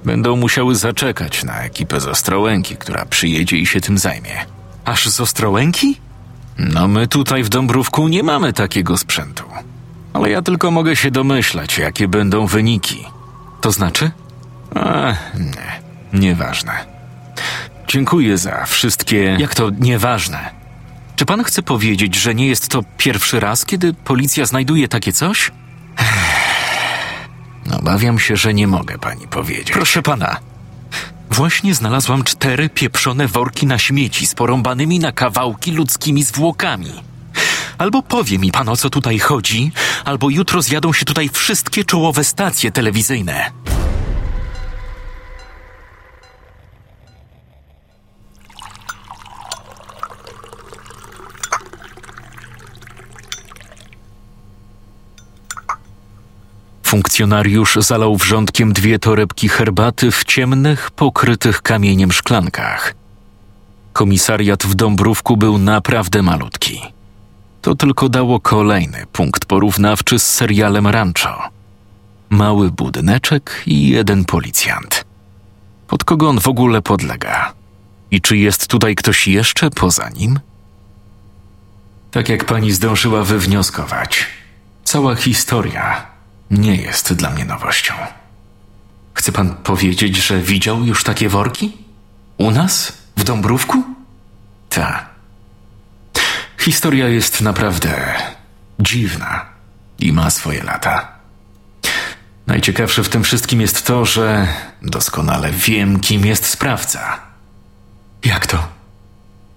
Będą 0.05 0.37
musiały 0.37 0.75
zaczekać 0.75 1.45
na 1.45 1.61
ekipę 1.63 2.01
z 2.01 2.07
Ostrołęki, 2.07 2.77
która 2.77 3.07
przyjedzie 3.07 3.57
i 3.57 3.67
się 3.67 3.81
tym 3.81 3.99
zajmie. 3.99 4.45
Aż 4.85 5.09
z 5.09 5.21
Ostrołęki? 5.21 6.01
No 6.59 6.89
my 6.89 7.09
tutaj 7.09 7.43
w 7.43 7.49
Dąbrówku 7.49 8.09
nie 8.09 8.23
mamy 8.23 8.53
takiego 8.53 8.97
sprzętu. 8.97 9.45
Ale 10.13 10.31
ja 10.31 10.43
tylko 10.43 10.71
mogę 10.71 10.97
się 10.97 11.11
domyślać, 11.11 11.79
jakie 11.79 12.09
będą 12.09 12.47
wyniki. 12.47 13.05
To 13.61 13.73
znaczy? 13.73 14.11
A, 14.75 15.15
nie, 15.39 15.83
nieważne. 16.13 16.73
Dziękuję 17.89 18.39
za 18.39 18.65
wszystkie. 18.67 19.37
Jak 19.39 19.55
to 19.55 19.71
nieważne? 19.71 20.51
Czy 21.17 21.25
pan 21.25 21.45
chce 21.45 21.63
powiedzieć, 21.63 22.15
że 22.15 22.35
nie 22.35 22.47
jest 22.47 22.69
to 22.69 22.83
pierwszy 22.97 23.41
raz, 23.41 23.65
kiedy 23.65 23.95
policja 23.95 24.47
znajduje 24.47 24.89
takie 24.89 25.13
coś? 25.13 25.51
Obawiam 27.73 28.19
się, 28.19 28.37
że 28.37 28.55
nie 28.55 28.67
mogę 28.67 28.99
pani 28.99 29.29
powiedzieć. 29.29 29.71
Proszę 29.71 30.03
pana. 30.03 30.37
Właśnie 31.31 31.75
znalazłam 31.75 32.25
cztery 32.25 32.69
pieprzone 32.69 33.27
worki 33.27 33.67
na 33.67 33.79
śmieci 33.79 34.27
z 34.27 34.35
porąbanymi 34.35 34.99
na 34.99 35.13
kawałki 35.13 35.73
ludzkimi 35.73 36.23
zwłokami. 36.23 36.93
Albo 37.79 38.03
powie 38.03 38.39
mi 38.39 38.53
pan 38.53 38.69
o 38.69 38.77
co 38.77 38.91
tutaj 38.91 39.19
chodzi, 39.19 39.73
albo 40.05 40.31
jutro 40.31 40.63
zjadą 40.63 40.93
się 40.93 41.05
tutaj 41.05 41.29
wszystkie 41.29 41.85
czołowe 41.85 42.25
stacje 42.25 42.71
telewizyjne. 42.71 43.51
Funkcjonariusz 56.89 57.77
zalał 57.81 58.17
wrzątkiem 58.17 58.73
dwie 58.73 58.99
torebki 58.99 59.49
herbaty 59.49 60.11
w 60.11 60.25
ciemnych, 60.25 60.91
pokrytych 60.91 61.63
kamieniem 61.63 62.13
szklankach. 62.13 62.95
Komisariat 63.93 64.65
w 64.65 64.75
Dąbrówku 64.75 65.37
był 65.37 65.59
naprawdę 65.59 66.23
malutki. 66.23 66.83
To 67.63 67.75
tylko 67.75 68.09
dało 68.09 68.41
kolejny 68.41 69.07
punkt 69.13 69.45
porównawczy 69.45 70.19
z 70.19 70.35
serialem 70.35 70.87
Rancho. 70.87 71.49
Mały 72.31 72.71
budyneczek 72.71 73.63
i 73.67 73.89
jeden 73.89 74.25
policjant. 74.25 75.05
Pod 75.87 76.05
kogo 76.05 76.29
on 76.29 76.41
w 76.41 76.49
ogóle 76.49 76.83
podlega? 76.83 77.53
I 78.11 78.21
czy 78.21 78.37
jest 78.37 78.67
tutaj 78.67 78.95
ktoś 78.95 79.29
jeszcze 79.29 79.71
poza 79.71 80.09
nim? 80.09 80.41
Tak 82.11 82.29
jak 82.29 82.45
pani 82.45 82.73
zdążyła 82.73 83.25
wywnioskować, 83.25 84.27
cała 84.85 85.15
historia 85.15 86.08
nie 86.51 86.77
jest 86.77 87.13
dla 87.13 87.31
mnie 87.31 87.45
nowością. 87.45 87.95
Chce 89.15 89.33
pan 89.33 89.55
powiedzieć, 89.55 90.17
że 90.17 90.43
widział 90.43 90.85
już 90.85 91.05
takie 91.05 91.29
worki? 91.29 91.77
U 92.39 92.51
nas? 92.51 92.93
W 93.17 93.25
Dąbrówku? 93.25 93.83
Ta. 94.69 95.09
Historia 96.59 97.09
jest 97.09 97.41
naprawdę 97.41 98.15
dziwna 98.81 99.47
i 99.99 100.13
ma 100.13 100.31
swoje 100.31 100.63
lata. 100.63 101.13
Najciekawsze 102.47 103.05
w 103.05 103.09
tym 103.09 103.25
wszystkim 103.25 103.61
jest 103.61 103.87
to, 103.87 104.05
że 104.05 104.47
doskonale 104.83 105.51
wiem, 105.51 106.01
kim 106.01 106.27
jest 106.27 106.47
sprawca. 106.47 107.21
Jak 108.25 108.47
to? 108.47 108.69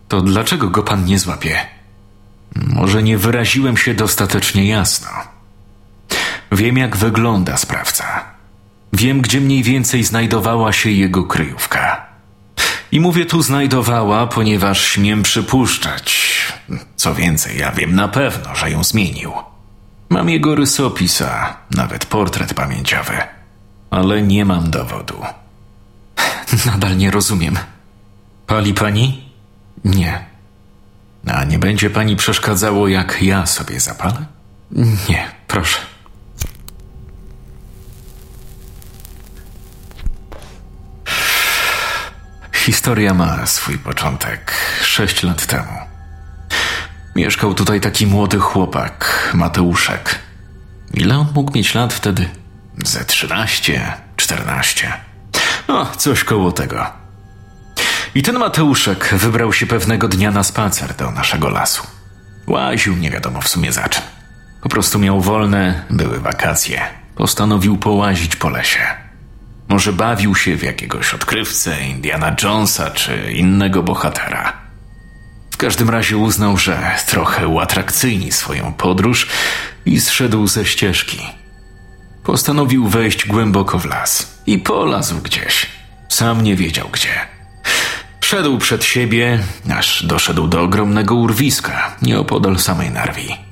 To 0.07 0.21
dlaczego 0.21 0.69
go 0.69 0.83
pan 0.83 1.05
nie 1.05 1.19
złapie? 1.19 1.65
Może 2.55 3.03
nie 3.03 3.17
wyraziłem 3.17 3.77
się 3.77 3.93
dostatecznie 3.93 4.67
jasno. 4.67 5.30
Wiem, 6.51 6.77
jak 6.77 6.97
wygląda 6.97 7.57
sprawca. 7.57 8.23
Wiem, 8.93 9.21
gdzie 9.21 9.41
mniej 9.41 9.63
więcej 9.63 10.03
znajdowała 10.03 10.73
się 10.73 10.89
jego 10.89 11.23
kryjówka. 11.23 12.05
I 12.91 12.99
mówię 12.99 13.25
tu 13.25 13.41
znajdowała, 13.41 14.27
ponieważ 14.27 14.81
śmiem 14.81 15.23
przypuszczać. 15.23 16.31
Co 16.95 17.15
więcej, 17.15 17.57
ja 17.57 17.71
wiem 17.71 17.95
na 17.95 18.07
pewno, 18.07 18.55
że 18.55 18.71
ją 18.71 18.83
zmienił. 18.83 19.33
Mam 20.09 20.29
jego 20.29 20.55
rysopis, 20.55 21.21
a 21.21 21.57
nawet 21.71 22.05
portret 22.05 22.53
pamięciowy. 22.53 23.17
Ale 23.89 24.21
nie 24.21 24.45
mam 24.45 24.71
dowodu. 24.71 25.15
Nadal 26.65 26.97
nie 26.97 27.11
rozumiem. 27.11 27.57
Pali 28.47 28.73
pani? 28.73 29.31
Nie. 29.85 30.25
A 31.27 31.43
nie 31.43 31.59
będzie 31.59 31.89
pani 31.89 32.15
przeszkadzało, 32.15 32.87
jak 32.87 33.21
ja 33.21 33.45
sobie 33.45 33.79
zapalę? 33.79 34.25
Nie, 35.09 35.31
proszę. 35.47 35.90
Historia 42.61 43.13
ma 43.13 43.45
swój 43.45 43.77
początek 43.77 44.53
sześć 44.81 45.23
lat 45.23 45.45
temu. 45.45 45.73
Mieszkał 47.15 47.53
tutaj 47.53 47.81
taki 47.81 48.07
młody 48.07 48.39
chłopak, 48.39 49.29
Mateuszek. 49.33 50.19
Ile 50.93 51.17
on 51.17 51.27
mógł 51.35 51.53
mieć 51.55 51.75
lat 51.75 51.93
wtedy? 51.93 52.29
Ze 52.85 53.05
trzynaście, 53.05 53.93
czternaście. 54.15 54.93
No, 55.67 55.85
coś 55.97 56.23
koło 56.23 56.51
tego. 56.51 56.85
I 58.15 58.23
ten 58.23 58.39
Mateuszek 58.39 59.13
wybrał 59.13 59.53
się 59.53 59.65
pewnego 59.65 60.07
dnia 60.07 60.31
na 60.31 60.43
spacer 60.43 60.95
do 60.95 61.11
naszego 61.11 61.49
lasu. 61.49 61.87
Łaził 62.47 62.95
nie 62.95 63.11
wiadomo 63.11 63.41
w 63.41 63.47
sumie 63.47 63.71
za 63.71 63.89
czym. 63.89 64.03
Po 64.61 64.69
prostu 64.69 64.99
miał 64.99 65.21
wolne, 65.21 65.85
były 65.89 66.19
wakacje. 66.19 66.81
Postanowił 67.15 67.77
połazić 67.77 68.35
po 68.35 68.49
lesie. 68.49 69.00
Może 69.71 69.93
bawił 69.93 70.35
się 70.35 70.57
w 70.57 70.63
jakiegoś 70.63 71.13
odkrywcę, 71.13 71.85
Indiana 71.85 72.35
Jonesa 72.43 72.89
czy 72.89 73.31
innego 73.31 73.83
bohatera. 73.83 74.53
W 75.51 75.57
każdym 75.57 75.89
razie 75.89 76.17
uznał, 76.17 76.57
że 76.57 76.95
trochę 77.07 77.47
uatrakcyjni 77.47 78.31
swoją 78.31 78.73
podróż 78.73 79.27
i 79.85 79.99
zszedł 79.99 80.47
ze 80.47 80.65
ścieżki. 80.65 81.19
Postanowił 82.23 82.87
wejść 82.87 83.27
głęboko 83.27 83.79
w 83.79 83.85
las 83.85 84.41
i 84.45 84.57
polazł 84.59 85.21
gdzieś. 85.21 85.65
Sam 86.09 86.41
nie 86.43 86.55
wiedział 86.55 86.89
gdzie. 86.91 87.13
Szedł 88.21 88.57
przed 88.57 88.83
siebie, 88.83 89.39
aż 89.73 90.05
doszedł 90.05 90.47
do 90.47 90.61
ogromnego 90.61 91.15
urwiska 91.15 91.95
nieopodal 92.01 92.59
samej 92.59 92.91
Narwi. 92.91 93.50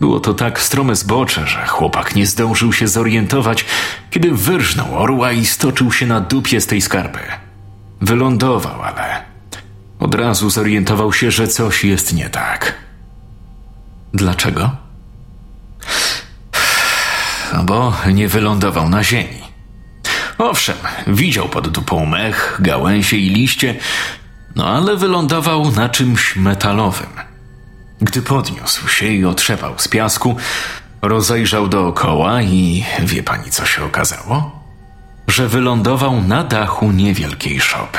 Było 0.00 0.20
to 0.20 0.34
tak 0.34 0.60
strome 0.60 0.96
zbocze, 0.96 1.46
że 1.46 1.66
chłopak 1.66 2.14
nie 2.14 2.26
zdążył 2.26 2.72
się 2.72 2.88
zorientować, 2.88 3.64
kiedy 4.10 4.30
wyrżnął 4.32 4.98
orła 4.98 5.32
i 5.32 5.46
stoczył 5.46 5.92
się 5.92 6.06
na 6.06 6.20
dupie 6.20 6.60
z 6.60 6.66
tej 6.66 6.80
skarpy. 6.80 7.20
Wylądował, 8.00 8.82
ale 8.82 9.24
od 9.98 10.14
razu 10.14 10.50
zorientował 10.50 11.12
się, 11.12 11.30
że 11.30 11.48
coś 11.48 11.84
jest 11.84 12.12
nie 12.12 12.30
tak. 12.30 12.74
Dlaczego? 14.14 14.70
No 17.52 17.64
bo 17.64 17.94
nie 18.12 18.28
wylądował 18.28 18.88
na 18.88 19.04
ziemi. 19.04 19.40
Owszem, 20.38 20.76
widział 21.06 21.48
pod 21.48 21.68
dupą 21.68 22.06
mech, 22.06 22.58
gałęzie 22.60 23.18
i 23.18 23.30
liście, 23.30 23.74
no 24.56 24.68
ale 24.68 24.96
wylądował 24.96 25.70
na 25.70 25.88
czymś 25.88 26.36
metalowym– 26.36 27.10
gdy 28.00 28.22
podniósł 28.22 28.88
się 28.88 29.06
i 29.06 29.24
otrzepał 29.24 29.74
z 29.76 29.88
piasku, 29.88 30.36
rozejrzał 31.02 31.68
dookoła 31.68 32.42
i 32.42 32.84
wie 33.00 33.22
pani, 33.22 33.50
co 33.50 33.66
się 33.66 33.84
okazało? 33.84 34.60
Że 35.26 35.48
wylądował 35.48 36.22
na 36.22 36.44
dachu 36.44 36.92
niewielkiej 36.92 37.60
szopy, 37.60 37.98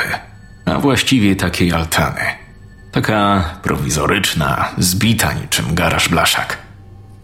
a 0.64 0.78
właściwie 0.78 1.36
takiej 1.36 1.72
altany. 1.72 2.20
Taka 2.92 3.44
prowizoryczna, 3.62 4.68
zbita 4.78 5.32
niczym 5.32 5.74
garaż 5.74 6.08
blaszak. 6.08 6.58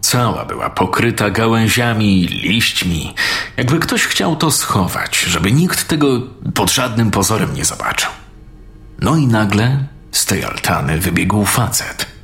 Cała 0.01 0.45
była 0.45 0.69
pokryta 0.69 1.29
gałęziami 1.29 2.27
liśćmi, 2.27 3.13
jakby 3.57 3.79
ktoś 3.79 4.05
chciał 4.05 4.35
to 4.35 4.51
schować, 4.51 5.19
żeby 5.19 5.51
nikt 5.51 5.87
tego 5.87 6.07
pod 6.55 6.71
żadnym 6.71 7.11
pozorem 7.11 7.53
nie 7.53 7.65
zobaczył. 7.65 8.09
No 8.99 9.15
i 9.15 9.27
nagle 9.27 9.83
z 10.11 10.25
tej 10.25 10.43
altany 10.43 10.99
wybiegł 10.99 11.45
facet– 11.45 12.05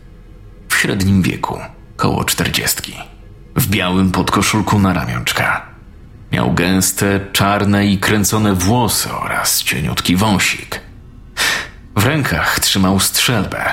w 0.75 0.77
średnim 0.77 1.21
wieku, 1.21 1.59
koło 1.95 2.23
czterdziestki, 2.23 2.93
w 3.55 3.67
białym 3.67 4.11
podkoszulku 4.11 4.79
na 4.79 4.93
ramionczka. 4.93 5.65
Miał 6.31 6.53
gęste, 6.53 7.19
czarne 7.33 7.87
i 7.87 7.97
kręcone 7.97 8.53
włosy 8.53 9.11
oraz 9.13 9.63
cieniutki 9.63 10.15
wąsik. 10.15 10.79
W 11.95 12.05
rękach 12.05 12.59
trzymał 12.59 12.99
strzelbę. 12.99 13.63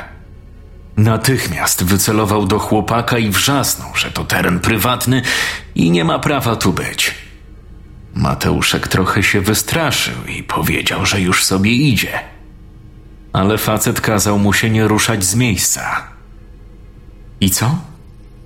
Natychmiast 0.96 1.84
wycelował 1.84 2.46
do 2.46 2.58
chłopaka 2.58 3.18
i 3.18 3.30
wrzasnął, 3.30 3.94
że 3.94 4.10
to 4.10 4.24
teren 4.24 4.60
prywatny 4.60 5.22
i 5.74 5.90
nie 5.90 6.04
ma 6.04 6.18
prawa 6.18 6.56
tu 6.56 6.72
być. 6.72 7.14
Mateuszek 8.14 8.88
trochę 8.88 9.22
się 9.22 9.40
wystraszył 9.40 10.24
i 10.28 10.42
powiedział, 10.42 11.06
że 11.06 11.20
już 11.20 11.44
sobie 11.44 11.70
idzie. 11.70 12.20
Ale 13.32 13.58
facet 13.58 14.00
kazał 14.00 14.38
mu 14.38 14.52
się 14.52 14.70
nie 14.70 14.88
ruszać 14.88 15.24
z 15.24 15.34
miejsca. 15.34 16.11
I 17.42 17.50
co? 17.50 17.78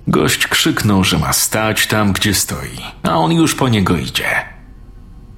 Gość 0.07 0.47
krzyknął, 0.47 1.03
że 1.03 1.17
ma 1.17 1.33
stać 1.33 1.87
tam, 1.87 2.13
gdzie 2.13 2.33
stoi, 2.33 2.77
a 3.03 3.15
on 3.15 3.31
już 3.31 3.55
po 3.55 3.69
niego 3.69 3.97
idzie. 3.97 4.29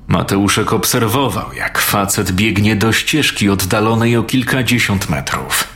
Mateuszek 0.08 0.74
obserwował, 0.74 1.54
jak 1.54 1.80
facet 1.80 2.32
biegnie 2.32 2.76
do 2.76 2.91
ścieżki 2.91 3.50
oddalonej 3.50 4.17
o 4.17 4.24
kilkadziesiąt 4.24 5.10
metrów. 5.10 5.67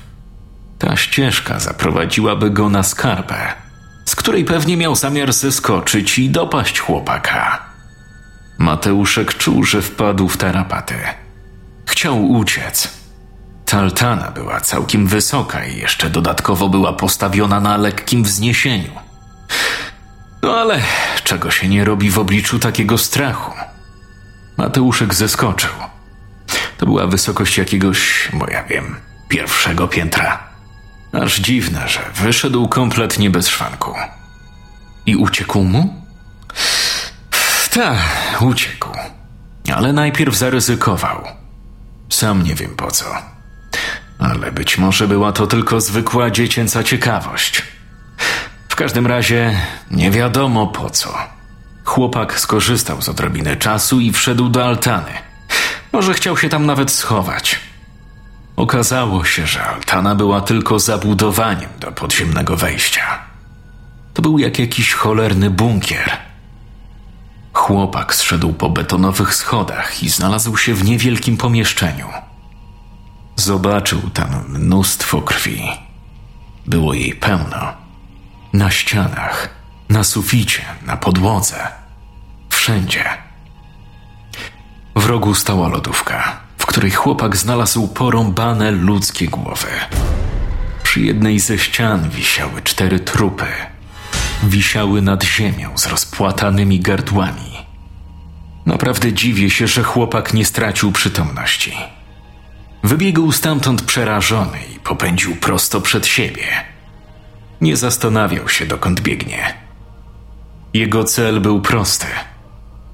Ta 0.79 0.95
ścieżka 0.95 1.59
zaprowadziłaby 1.59 2.49
go 2.49 2.69
na 2.69 2.83
skarbę, 2.83 3.53
z 4.05 4.15
której 4.15 4.45
pewnie 4.45 4.77
miał 4.77 4.95
zamiar 4.95 5.33
zeskoczyć 5.33 6.19
i 6.19 6.29
dopaść 6.29 6.79
chłopaka. 6.79 7.63
Mateuszek 8.57 9.37
czuł, 9.37 9.63
że 9.63 9.81
wpadł 9.81 10.27
w 10.27 10.37
tarapaty. 10.37 10.95
Chciał 11.85 12.31
uciec, 12.31 13.02
Taltana 13.73 14.31
była 14.31 14.61
całkiem 14.61 15.07
wysoka 15.07 15.65
i 15.65 15.77
jeszcze 15.77 16.09
dodatkowo 16.09 16.69
była 16.69 16.93
postawiona 16.93 17.59
na 17.59 17.77
lekkim 17.77 18.23
wzniesieniu. 18.23 18.91
No 20.41 20.57
ale 20.57 20.81
czego 21.23 21.51
się 21.51 21.67
nie 21.67 21.85
robi 21.85 22.09
w 22.09 22.19
obliczu 22.19 22.59
takiego 22.59 22.97
strachu? 22.97 23.51
Mateuszek 24.57 25.13
zeskoczył. 25.13 25.69
To 26.77 26.85
była 26.85 27.07
wysokość 27.07 27.57
jakiegoś, 27.57 28.29
bo 28.33 28.47
ja 28.49 28.63
wiem, 28.63 28.95
pierwszego 29.27 29.87
piętra. 29.87 30.39
Aż 31.13 31.39
dziwne, 31.39 31.87
że 31.87 31.99
wyszedł 32.15 32.67
kompletnie 32.67 33.29
bez 33.29 33.47
szwanku. 33.47 33.93
I 35.05 35.15
uciekł 35.15 35.63
mu? 35.63 36.03
Tak, 37.71 38.41
uciekł. 38.41 38.89
Ale 39.75 39.93
najpierw 39.93 40.35
zaryzykował. 40.35 41.23
Sam 42.09 42.43
nie 42.43 42.55
wiem 42.55 42.75
po 42.75 42.91
co 42.91 43.32
ale 44.23 44.51
być 44.51 44.77
może 44.77 45.07
była 45.07 45.31
to 45.31 45.47
tylko 45.47 45.81
zwykła 45.81 46.31
dziecięca 46.31 46.83
ciekawość. 46.83 47.61
W 48.69 48.75
każdym 48.75 49.07
razie 49.07 49.59
nie 49.91 50.11
wiadomo 50.11 50.67
po 50.67 50.89
co. 50.89 51.13
Chłopak 51.83 52.39
skorzystał 52.39 53.01
z 53.01 53.09
odrobiny 53.09 53.57
czasu 53.57 53.99
i 53.99 54.11
wszedł 54.11 54.49
do 54.49 54.65
altany. 54.65 55.11
Może 55.93 56.13
chciał 56.13 56.37
się 56.37 56.49
tam 56.49 56.65
nawet 56.65 56.91
schować. 56.91 57.59
Okazało 58.55 59.25
się, 59.25 59.47
że 59.47 59.63
altana 59.63 60.15
była 60.15 60.41
tylko 60.41 60.79
zabudowaniem 60.79 61.69
do 61.79 61.91
podziemnego 61.91 62.57
wejścia. 62.57 63.19
To 64.13 64.21
był 64.21 64.39
jak 64.39 64.59
jakiś 64.59 64.93
cholerny 64.93 65.49
bunkier. 65.49 66.17
Chłopak 67.53 68.15
zszedł 68.15 68.53
po 68.53 68.69
betonowych 68.69 69.35
schodach 69.35 70.03
i 70.03 70.09
znalazł 70.09 70.57
się 70.57 70.73
w 70.73 70.83
niewielkim 70.83 71.37
pomieszczeniu. 71.37 72.07
Zobaczył 73.35 74.09
tam 74.09 74.29
mnóstwo 74.49 75.21
krwi. 75.21 75.61
Było 76.65 76.93
jej 76.93 77.13
pełno. 77.13 77.73
Na 78.53 78.71
ścianach, 78.71 79.49
na 79.89 80.03
suficie, 80.03 80.61
na 80.85 80.97
podłodze. 80.97 81.67
Wszędzie. 82.49 83.03
W 84.95 85.05
rogu 85.05 85.35
stała 85.35 85.67
lodówka, 85.67 86.39
w 86.57 86.65
której 86.65 86.91
chłopak 86.91 87.37
znalazł 87.37 87.87
porąbane 87.87 88.71
ludzkie 88.71 89.27
głowy. 89.27 89.67
Przy 90.83 91.01
jednej 91.01 91.39
ze 91.39 91.57
ścian 91.57 92.09
wisiały 92.09 92.61
cztery 92.61 92.99
trupy. 92.99 93.47
Wisiały 94.43 95.01
nad 95.01 95.23
ziemią 95.23 95.77
z 95.77 95.87
rozpłatanymi 95.87 96.79
gardłami. 96.79 97.53
Naprawdę 98.65 99.13
dziwię 99.13 99.49
się, 99.49 99.67
że 99.67 99.83
chłopak 99.83 100.33
nie 100.33 100.45
stracił 100.45 100.91
przytomności. 100.91 101.73
Wybiegł 102.83 103.31
stamtąd 103.31 103.81
przerażony 103.81 104.59
i 104.75 104.79
popędził 104.79 105.35
prosto 105.35 105.81
przed 105.81 106.07
siebie. 106.07 106.45
Nie 107.61 107.77
zastanawiał 107.77 108.49
się, 108.49 108.65
dokąd 108.65 109.01
biegnie. 109.01 109.53
Jego 110.73 111.03
cel 111.03 111.41
był 111.41 111.61
prosty: 111.61 112.07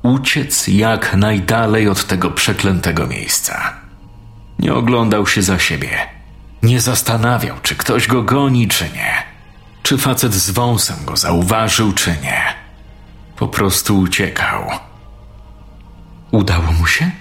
uciec 0.04 0.68
jak 0.68 1.14
najdalej 1.16 1.90
od 1.90 2.08
tego 2.08 2.32
przeklętego 2.32 3.08
miejsca. 3.08 3.74
Nie 4.60 4.74
oglądał 4.74 5.28
się 5.28 5.42
za 5.42 5.60
siebie. 5.60 5.90
Nie 6.64 6.82
zastanawiał, 6.82 7.56
czy 7.64 7.76
ktoś 7.76 8.08
go 8.08 8.24
goni, 8.24 8.68
czy 8.68 8.84
nie. 8.84 9.24
Czy 9.84 9.98
facet 9.98 10.34
z 10.34 10.50
wąsem 10.50 11.06
go 11.06 11.18
zauważył, 11.18 11.94
czy 11.94 12.10
nie. 12.24 12.44
Po 13.36 13.48
prostu 13.48 14.00
uciekał. 14.00 14.70
Udało 16.32 16.72
mu 16.72 16.88
się? 16.88 17.12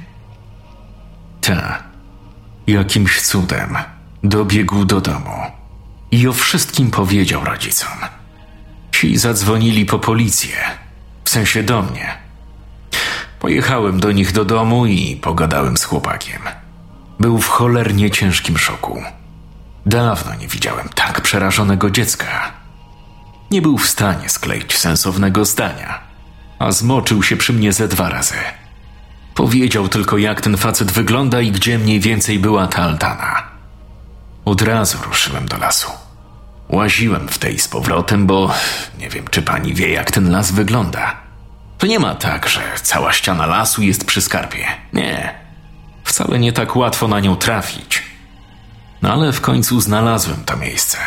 Ta. 1.40 1.87
Jakimś 2.68 3.22
cudem 3.22 3.76
dobiegł 4.24 4.84
do 4.84 5.00
domu 5.00 5.42
i 6.10 6.28
o 6.28 6.32
wszystkim 6.32 6.90
powiedział 6.90 7.44
rodzicom. 7.44 7.98
Ci 8.92 9.18
zadzwonili 9.18 9.86
po 9.86 9.98
policję, 9.98 10.56
w 11.24 11.30
sensie 11.30 11.62
do 11.62 11.82
mnie. 11.82 12.18
Pojechałem 13.40 14.00
do 14.00 14.12
nich 14.12 14.32
do 14.32 14.44
domu 14.44 14.86
i 14.86 15.16
pogadałem 15.16 15.76
z 15.76 15.84
chłopakiem. 15.84 16.42
Był 17.20 17.38
w 17.38 17.48
cholernie 17.48 18.10
ciężkim 18.10 18.58
szoku. 18.58 19.02
Dawno 19.86 20.34
nie 20.34 20.48
widziałem 20.48 20.88
tak 20.88 21.20
przerażonego 21.20 21.90
dziecka. 21.90 22.52
Nie 23.50 23.62
był 23.62 23.78
w 23.78 23.88
stanie 23.88 24.28
skleić 24.28 24.78
sensownego 24.78 25.44
zdania, 25.44 26.00
a 26.58 26.72
zmoczył 26.72 27.22
się 27.22 27.36
przy 27.36 27.52
mnie 27.52 27.72
ze 27.72 27.88
dwa 27.88 28.08
razy. 28.08 28.34
Powiedział 29.38 29.88
tylko, 29.88 30.18
jak 30.18 30.40
ten 30.40 30.56
facet 30.56 30.92
wygląda 30.92 31.40
i 31.40 31.52
gdzie 31.52 31.78
mniej 31.78 32.00
więcej 32.00 32.38
była 32.38 32.66
ta 32.66 32.82
altana. 32.82 33.42
Od 34.44 34.62
razu 34.62 34.98
ruszyłem 35.02 35.48
do 35.48 35.58
lasu. 35.58 35.90
Łaziłem 36.68 37.28
w 37.28 37.38
tej 37.38 37.58
z 37.58 37.68
powrotem, 37.68 38.26
bo 38.26 38.54
nie 38.98 39.08
wiem, 39.08 39.24
czy 39.30 39.42
pani 39.42 39.74
wie, 39.74 39.88
jak 39.88 40.10
ten 40.10 40.30
las 40.30 40.52
wygląda. 40.52 41.16
To 41.78 41.86
nie 41.86 41.98
ma 41.98 42.14
tak, 42.14 42.48
że 42.48 42.60
cała 42.82 43.12
ściana 43.12 43.46
lasu 43.46 43.82
jest 43.82 44.06
przy 44.06 44.20
skarpie. 44.20 44.66
Nie. 44.92 45.34
Wcale 46.04 46.38
nie 46.38 46.52
tak 46.52 46.76
łatwo 46.76 47.08
na 47.08 47.20
nią 47.20 47.36
trafić. 47.36 48.02
No 49.02 49.12
ale 49.12 49.32
w 49.32 49.40
końcu 49.40 49.80
znalazłem 49.80 50.44
to 50.44 50.56
miejsce. 50.56 50.98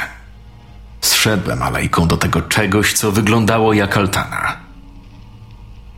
Zszedłem 1.01 1.63
alejką 1.63 2.07
do 2.07 2.17
tego 2.17 2.41
czegoś, 2.41 2.93
co 2.93 3.11
wyglądało 3.11 3.73
jak 3.73 3.97
altana. 3.97 4.57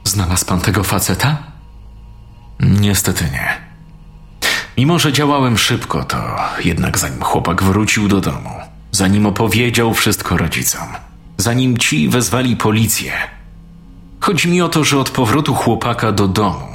Znalazł 0.04 0.46
pan 0.46 0.62
tego 0.62 0.84
faceta? 0.84 1.53
Niestety 2.64 3.24
nie. 3.24 3.58
Mimo, 4.78 5.00
że 5.00 5.14
działałem 5.14 5.58
szybko, 5.58 6.04
to 6.04 6.18
jednak 6.64 6.98
zanim 6.98 7.22
chłopak 7.22 7.64
wrócił 7.64 8.08
do 8.08 8.22
domu, 8.22 8.50
zanim 8.92 9.26
opowiedział 9.26 9.94
wszystko 9.94 10.38
rodzicom, 10.38 10.88
zanim 11.38 11.78
ci 11.78 12.10
wezwali 12.10 12.56
policję, 12.56 13.12
chodzi 14.20 14.48
mi 14.50 14.62
o 14.62 14.70
to, 14.70 14.84
że 14.84 15.00
od 15.00 15.10
powrotu 15.10 15.56
chłopaka 15.56 16.12
do 16.12 16.28
domu, 16.28 16.68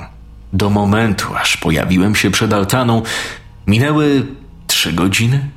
do 0.53 0.71
momentu, 0.71 1.37
aż 1.37 1.57
pojawiłem 1.57 2.15
się 2.15 2.31
przed 2.31 2.53
altaną, 2.53 3.03
minęły 3.67 4.27
trzy 4.67 4.93
godziny? 4.93 5.51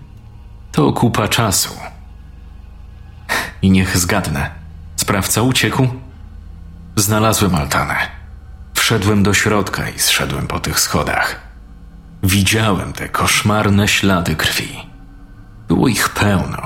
To 0.72 0.94
kupa 0.94 1.28
czasu. 1.28 1.70
I 3.62 3.72
niech 3.72 3.98
zgadnę. 3.98 4.52
Sprawca 4.96 5.42
uciekł? 5.42 5.88
Znalazłem 6.96 7.56
altanę. 7.56 8.21
Wszedłem 8.92 9.24
do 9.24 9.34
środka 9.34 9.90
i 9.90 10.00
zszedłem 10.00 10.48
po 10.48 10.60
tych 10.60 10.80
schodach. 10.80 11.42
Widziałem 12.24 12.94
te 12.94 13.10
koszmarne 13.10 13.88
ślady 13.88 14.36
krwi. 14.36 14.80
Było 15.68 15.88
ich 15.88 16.10
pełno, 16.10 16.62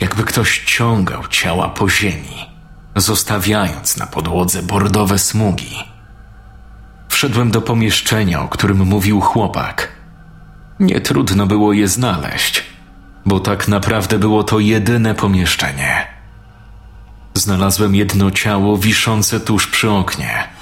jakby 0.00 0.24
ktoś 0.24 0.58
ciągał 0.58 1.28
ciała 1.28 1.68
po 1.68 1.88
ziemi, 1.88 2.50
zostawiając 2.96 3.96
na 3.96 4.06
podłodze 4.06 4.62
bordowe 4.62 5.18
smugi. 5.18 5.76
Wszedłem 7.08 7.50
do 7.50 7.62
pomieszczenia, 7.62 8.42
o 8.42 8.48
którym 8.48 8.78
mówił 8.78 9.20
chłopak. 9.20 9.88
Nie 10.80 11.00
trudno 11.00 11.46
było 11.46 11.72
je 11.72 11.88
znaleźć, 11.88 12.64
bo 13.26 13.40
tak 13.40 13.68
naprawdę 13.68 14.18
było 14.18 14.44
to 14.44 14.58
jedyne 14.58 15.14
pomieszczenie. 15.14 16.06
Znalazłem 17.34 17.94
jedno 17.94 18.30
ciało 18.30 18.78
wiszące 18.78 19.40
tuż 19.40 19.66
przy 19.66 19.90
oknie. 19.90 20.53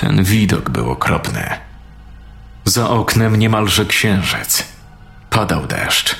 Ten 0.00 0.24
widok 0.24 0.70
był 0.70 0.90
okropny. 0.90 1.50
Za 2.64 2.90
oknem 2.90 3.36
niemalże 3.36 3.84
księżyc. 3.84 4.64
Padał 5.30 5.66
deszcz. 5.66 6.16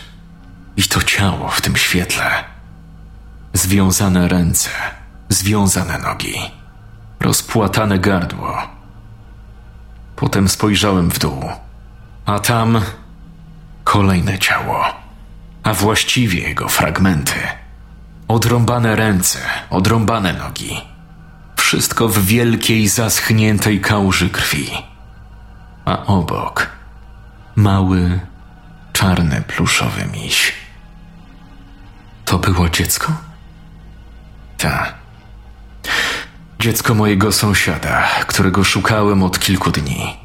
I 0.77 0.83
to 0.83 1.03
ciało 1.03 1.49
w 1.49 1.61
tym 1.61 1.77
świetle. 1.77 2.45
Związane 3.53 4.29
ręce, 4.29 4.71
związane 5.29 5.99
nogi, 5.99 6.35
rozpłatane 7.21 7.99
gardło. 7.99 8.59
Potem 10.17 10.49
spojrzałem 10.49 11.11
w 11.11 11.19
dół, 11.19 11.45
a 12.27 12.39
tam 12.39 12.81
kolejne 13.85 14.39
ciało, 14.39 14.85
a 15.63 15.75
właściwie 15.75 16.41
jego 16.49 16.69
fragmenty. 16.69 17.41
Odrąbane 18.29 18.97
ręce, 18.97 19.39
odrąbane 19.71 20.33
nogi. 20.33 20.90
Wszystko 21.71 22.09
w 22.09 22.19
wielkiej, 22.19 22.89
zaschniętej 22.89 23.81
kałuży 23.81 24.31
krwi. 24.31 24.71
A 25.85 26.07
obok 26.07 26.71
mały, 27.57 28.21
czarny, 28.93 29.43
pluszowy 29.47 30.05
miś. 30.13 30.53
To 32.25 32.39
było 32.39 32.69
dziecko? 32.69 33.13
Tak. 34.59 34.95
Dziecko 36.61 36.95
mojego 36.95 37.33
sąsiada, 37.33 38.09
którego 38.27 38.65
szukałem 38.65 39.23
od 39.23 39.39
kilku 39.39 39.71
dni. 39.71 40.17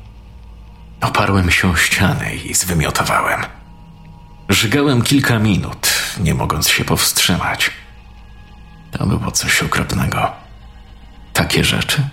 Oparłem 1.02 1.52
się 1.52 1.70
o 1.70 1.76
ścianę 1.76 2.36
i 2.36 2.54
zwymiotowałem. 2.54 3.42
Żygałem 4.50 5.02
kilka 5.02 5.40
minut, 5.40 5.88
nie 6.20 6.34
mogąc 6.34 6.70
się 6.70 6.86
powstrzymać. 6.86 7.72
To 8.92 9.06
było 9.06 9.32
coś 9.32 9.64
okropnego. 9.64 10.45
Takie 11.36 11.64
rzeczy? 11.64 12.10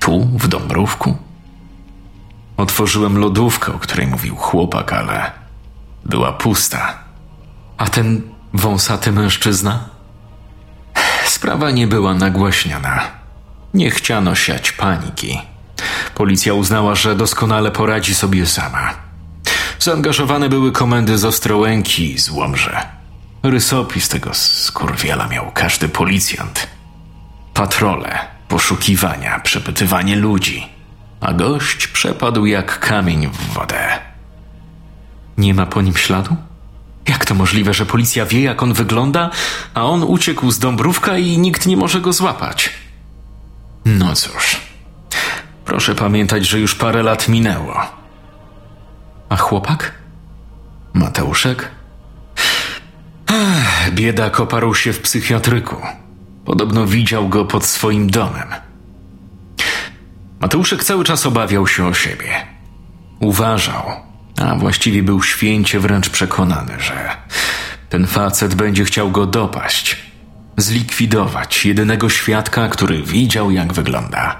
Tu, 0.00 0.28
w 0.32 0.48
Dąbrówku? 0.48 1.16
Otworzyłem 2.56 3.18
lodówkę, 3.18 3.74
o 3.74 3.78
której 3.78 4.06
mówił 4.06 4.36
chłopak, 4.36 4.92
ale 4.92 5.32
była 6.04 6.32
pusta. 6.32 6.98
A 7.78 7.88
ten 7.88 8.22
wąsaty 8.52 9.12
mężczyzna? 9.12 9.88
Sprawa 11.26 11.70
nie 11.70 11.86
była 11.86 12.14
nagłaśniana. 12.14 13.00
Nie 13.74 13.90
chciano 13.90 14.34
siać 14.34 14.72
paniki. 14.72 15.40
Policja 16.14 16.54
uznała, 16.54 16.94
że 16.94 17.16
doskonale 17.16 17.70
poradzi 17.70 18.14
sobie 18.14 18.46
sama. 18.46 18.94
Zaangażowane 19.78 20.48
były 20.48 20.72
komendy 20.72 21.18
z 21.18 21.24
Ostrołęki 21.24 22.12
i 22.12 22.18
z 22.18 22.30
Łomże. 22.30 22.86
Rysopis 23.42 24.08
tego 24.08 24.34
skurwiela 24.34 25.28
miał 25.28 25.50
każdy 25.54 25.88
policjant. 25.88 26.66
Patrole, 27.54 28.35
poszukiwania, 28.48 29.40
przepytywanie 29.40 30.16
ludzi. 30.16 30.68
A 31.20 31.32
gość 31.32 31.86
przepadł 31.86 32.46
jak 32.46 32.80
kamień 32.80 33.26
w 33.26 33.52
wodę. 33.52 33.98
Nie 35.38 35.54
ma 35.54 35.66
po 35.66 35.82
nim 35.82 35.96
śladu? 35.96 36.36
Jak 37.08 37.24
to 37.24 37.34
możliwe, 37.34 37.74
że 37.74 37.86
policja 37.86 38.26
wie, 38.26 38.42
jak 38.42 38.62
on 38.62 38.72
wygląda, 38.72 39.30
a 39.74 39.84
on 39.84 40.02
uciekł 40.02 40.50
z 40.50 40.58
Dąbrówka 40.58 41.18
i 41.18 41.38
nikt 41.38 41.66
nie 41.66 41.76
może 41.76 42.00
go 42.00 42.12
złapać? 42.12 42.70
No 43.84 44.14
cóż, 44.14 44.60
proszę 45.64 45.94
pamiętać, 45.94 46.46
że 46.46 46.60
już 46.60 46.74
parę 46.74 47.02
lat 47.02 47.28
minęło. 47.28 47.80
A 49.28 49.36
chłopak? 49.36 49.94
Mateuszek? 50.94 51.70
Ech, 53.26 53.94
biedak 53.94 54.40
oparł 54.40 54.74
się 54.74 54.92
w 54.92 55.00
psychiatryku. 55.00 55.76
Podobno 56.46 56.86
widział 56.86 57.28
go 57.28 57.44
pod 57.44 57.64
swoim 57.64 58.10
domem. 58.10 58.48
Mateuszek 60.40 60.84
cały 60.84 61.04
czas 61.04 61.26
obawiał 61.26 61.66
się 61.66 61.86
o 61.86 61.94
siebie. 61.94 62.46
Uważał, 63.20 63.82
a 64.42 64.54
właściwie 64.54 65.02
był 65.02 65.22
święcie 65.22 65.80
wręcz 65.80 66.10
przekonany, 66.10 66.80
że 66.80 67.16
ten 67.88 68.06
facet 68.06 68.54
będzie 68.54 68.84
chciał 68.84 69.10
go 69.10 69.26
dopaść, 69.26 69.96
zlikwidować 70.56 71.66
jedynego 71.66 72.08
świadka, 72.08 72.68
który 72.68 73.02
widział, 73.02 73.50
jak 73.50 73.72
wygląda. 73.72 74.36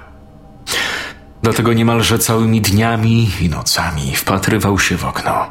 Dlatego 1.43 1.73
niemalże 1.73 2.19
całymi 2.19 2.61
dniami 2.61 3.29
i 3.41 3.49
nocami 3.49 4.15
wpatrywał 4.15 4.79
się 4.79 4.97
w 4.97 5.05
okno. 5.05 5.45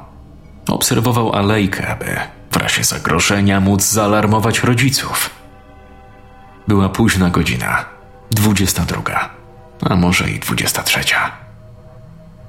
Obserwował 0.68 1.32
alejkę, 1.32 1.88
aby 1.88 2.16
w 2.50 2.56
razie 2.56 2.84
zagrożenia 2.84 3.60
móc 3.60 3.82
zaalarmować 3.82 4.62
rodziców. 4.62 5.35
Była 6.68 6.88
późna 6.88 7.30
godzina, 7.30 7.84
dwudziesta 8.30 8.84
druga, 8.84 9.30
a 9.82 9.96
może 9.96 10.30
i 10.30 10.38
dwudziesta 10.38 10.82
trzecia. 10.82 11.32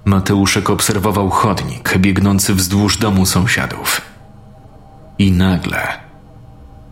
Mateuszek 0.06 0.70
obserwował 0.70 1.30
chodnik 1.30 1.98
biegnący 1.98 2.54
wzdłuż 2.54 2.98
domu 2.98 3.26
sąsiadów. 3.26 4.02
I 5.20 5.32
nagle 5.32 5.88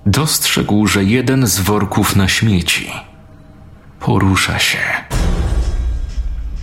dostrzegł, 0.05 0.87
że 0.87 1.03
jeden 1.03 1.47
z 1.47 1.59
worków 1.59 2.15
na 2.15 2.27
śmieci 2.27 2.91
Porusza 4.05 4.59
się. 4.59 4.79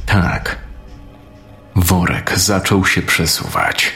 Tak. 0.07 0.59
Worek 1.77 2.39
zaczął 2.39 2.87
się 2.87 3.03
przesuwać. 3.03 3.93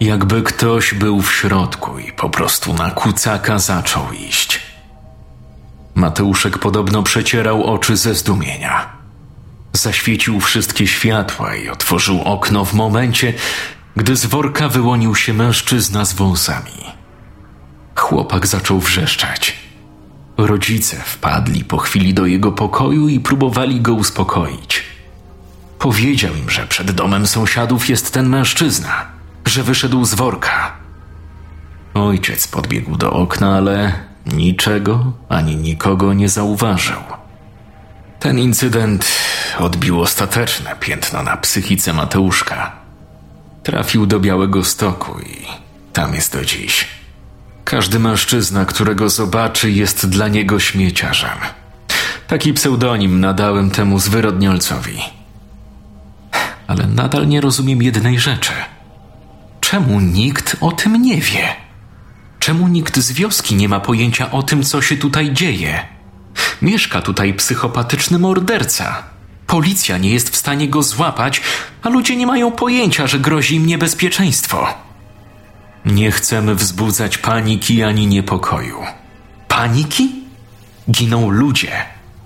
Jakby 0.00 0.42
ktoś 0.42 0.94
był 0.94 1.22
w 1.22 1.32
środku 1.32 1.98
i 1.98 2.12
po 2.12 2.30
prostu 2.30 2.74
na 2.74 2.90
kucaka 2.90 3.58
zaczął 3.58 4.12
iść. 4.12 4.60
Mateuszek 5.98 6.58
podobno 6.58 7.02
przecierał 7.02 7.64
oczy 7.64 7.96
ze 7.96 8.14
zdumienia. 8.14 8.92
Zaświecił 9.72 10.40
wszystkie 10.40 10.86
światła 10.86 11.56
i 11.56 11.68
otworzył 11.68 12.22
okno 12.22 12.64
w 12.64 12.74
momencie, 12.74 13.34
gdy 13.96 14.16
z 14.16 14.26
worka 14.26 14.68
wyłonił 14.68 15.14
się 15.14 15.34
mężczyzna 15.34 16.04
z 16.04 16.12
wąsami. 16.12 16.84
Chłopak 17.96 18.46
zaczął 18.46 18.80
wrzeszczać. 18.80 19.56
Rodzice 20.36 20.96
wpadli 20.96 21.64
po 21.64 21.78
chwili 21.78 22.14
do 22.14 22.26
jego 22.26 22.52
pokoju 22.52 23.08
i 23.08 23.20
próbowali 23.20 23.80
go 23.80 23.94
uspokoić. 23.94 24.82
Powiedział 25.78 26.34
im, 26.34 26.50
że 26.50 26.66
przed 26.66 26.90
domem 26.90 27.26
sąsiadów 27.26 27.88
jest 27.88 28.12
ten 28.12 28.28
mężczyzna, 28.28 29.06
że 29.44 29.62
wyszedł 29.62 30.04
z 30.04 30.14
worka. 30.14 30.72
Ojciec 31.94 32.48
podbiegł 32.48 32.96
do 32.96 33.12
okna, 33.12 33.56
ale 33.56 34.07
niczego 34.32 35.12
ani 35.28 35.56
nikogo 35.56 36.12
nie 36.12 36.28
zauważył. 36.28 37.00
Ten 38.20 38.38
incydent 38.38 39.06
odbił 39.58 40.00
ostateczne 40.00 40.76
piętno 40.80 41.22
na 41.22 41.36
psychice 41.36 41.92
Mateuszka. 41.92 42.72
Trafił 43.62 44.06
do 44.06 44.20
Białego 44.20 44.64
Stoku 44.64 45.20
i 45.20 45.46
tam 45.92 46.14
jest 46.14 46.32
do 46.32 46.44
dziś. 46.44 46.88
Każdy 47.64 47.98
mężczyzna, 47.98 48.64
którego 48.64 49.08
zobaczy, 49.08 49.70
jest 49.70 50.08
dla 50.08 50.28
niego 50.28 50.60
śmieciarzem. 50.60 51.38
Taki 52.28 52.52
pseudonim 52.52 53.20
nadałem 53.20 53.70
temu 53.70 53.98
zwyrodniolcowi. 53.98 54.98
Ale 56.66 56.86
nadal 56.86 57.28
nie 57.28 57.40
rozumiem 57.40 57.82
jednej 57.82 58.18
rzeczy. 58.18 58.52
Czemu 59.60 60.00
nikt 60.00 60.56
o 60.60 60.72
tym 60.72 61.02
nie 61.02 61.20
wie? 61.20 61.67
Czemu 62.48 62.68
nikt 62.68 62.98
z 62.98 63.12
wioski 63.12 63.54
nie 63.54 63.68
ma 63.68 63.80
pojęcia 63.80 64.30
o 64.30 64.42
tym, 64.42 64.62
co 64.62 64.82
się 64.82 64.96
tutaj 64.96 65.32
dzieje? 65.32 65.86
Mieszka 66.62 67.02
tutaj 67.02 67.34
psychopatyczny 67.34 68.18
morderca. 68.18 69.02
Policja 69.46 69.98
nie 69.98 70.10
jest 70.10 70.30
w 70.30 70.36
stanie 70.36 70.68
go 70.68 70.82
złapać, 70.82 71.42
a 71.82 71.88
ludzie 71.88 72.16
nie 72.16 72.26
mają 72.26 72.52
pojęcia, 72.52 73.06
że 73.06 73.18
grozi 73.18 73.54
im 73.54 73.66
niebezpieczeństwo. 73.66 74.66
Nie 75.84 76.10
chcemy 76.10 76.54
wzbudzać 76.54 77.18
paniki 77.18 77.82
ani 77.82 78.06
niepokoju. 78.06 78.82
Paniki? 79.48 80.10
Giną 80.90 81.30
ludzie. 81.30 81.72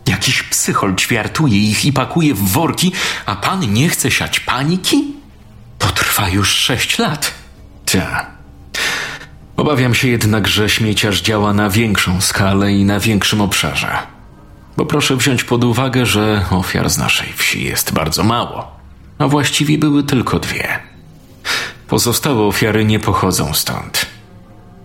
Jakiś 0.06 0.42
psychol 0.42 0.96
ćwiartuje 0.96 1.58
ich 1.58 1.84
i 1.84 1.92
pakuje 1.92 2.34
w 2.34 2.48
worki, 2.48 2.92
a 3.26 3.36
pan 3.36 3.72
nie 3.72 3.88
chce 3.88 4.10
siać 4.10 4.40
paniki? 4.40 5.14
To 5.78 5.88
trwa 5.88 6.28
już 6.28 6.48
sześć 6.48 6.98
lat. 6.98 7.34
Ta. 7.84 8.41
Obawiam 9.62 9.94
się 9.94 10.08
jednak, 10.08 10.48
że 10.48 10.68
śmieciarz 10.68 11.22
działa 11.22 11.52
na 11.52 11.70
większą 11.70 12.20
skalę 12.20 12.72
i 12.72 12.84
na 12.84 13.00
większym 13.00 13.40
obszarze. 13.40 13.98
Bo 14.76 14.86
proszę 14.86 15.16
wziąć 15.16 15.44
pod 15.44 15.64
uwagę, 15.64 16.06
że 16.06 16.44
ofiar 16.50 16.90
z 16.90 16.98
naszej 16.98 17.32
wsi 17.32 17.64
jest 17.64 17.92
bardzo 17.92 18.24
mało, 18.24 18.80
a 19.18 19.28
właściwie 19.28 19.78
były 19.78 20.02
tylko 20.02 20.38
dwie. 20.38 20.78
Pozostałe 21.88 22.42
ofiary 22.42 22.84
nie 22.84 23.00
pochodzą 23.00 23.54
stąd. 23.54 24.06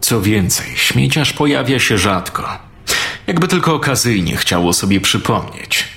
Co 0.02 0.22
więcej, 0.22 0.68
śmieciarz 0.76 1.34
pojawia 1.34 1.80
się 1.80 1.98
rzadko, 1.98 2.50
jakby 3.28 3.48
tylko 3.48 3.76
okazyjnie 3.76 4.38
chciało 4.38 4.74
sobie 4.74 5.02
przypomnieć. 5.02 5.88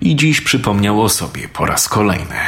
I 0.00 0.16
dziś 0.16 0.40
przypomniał 0.40 1.02
o 1.02 1.08
sobie 1.08 1.48
po 1.48 1.66
raz 1.66 1.88
kolejny. 1.88 2.40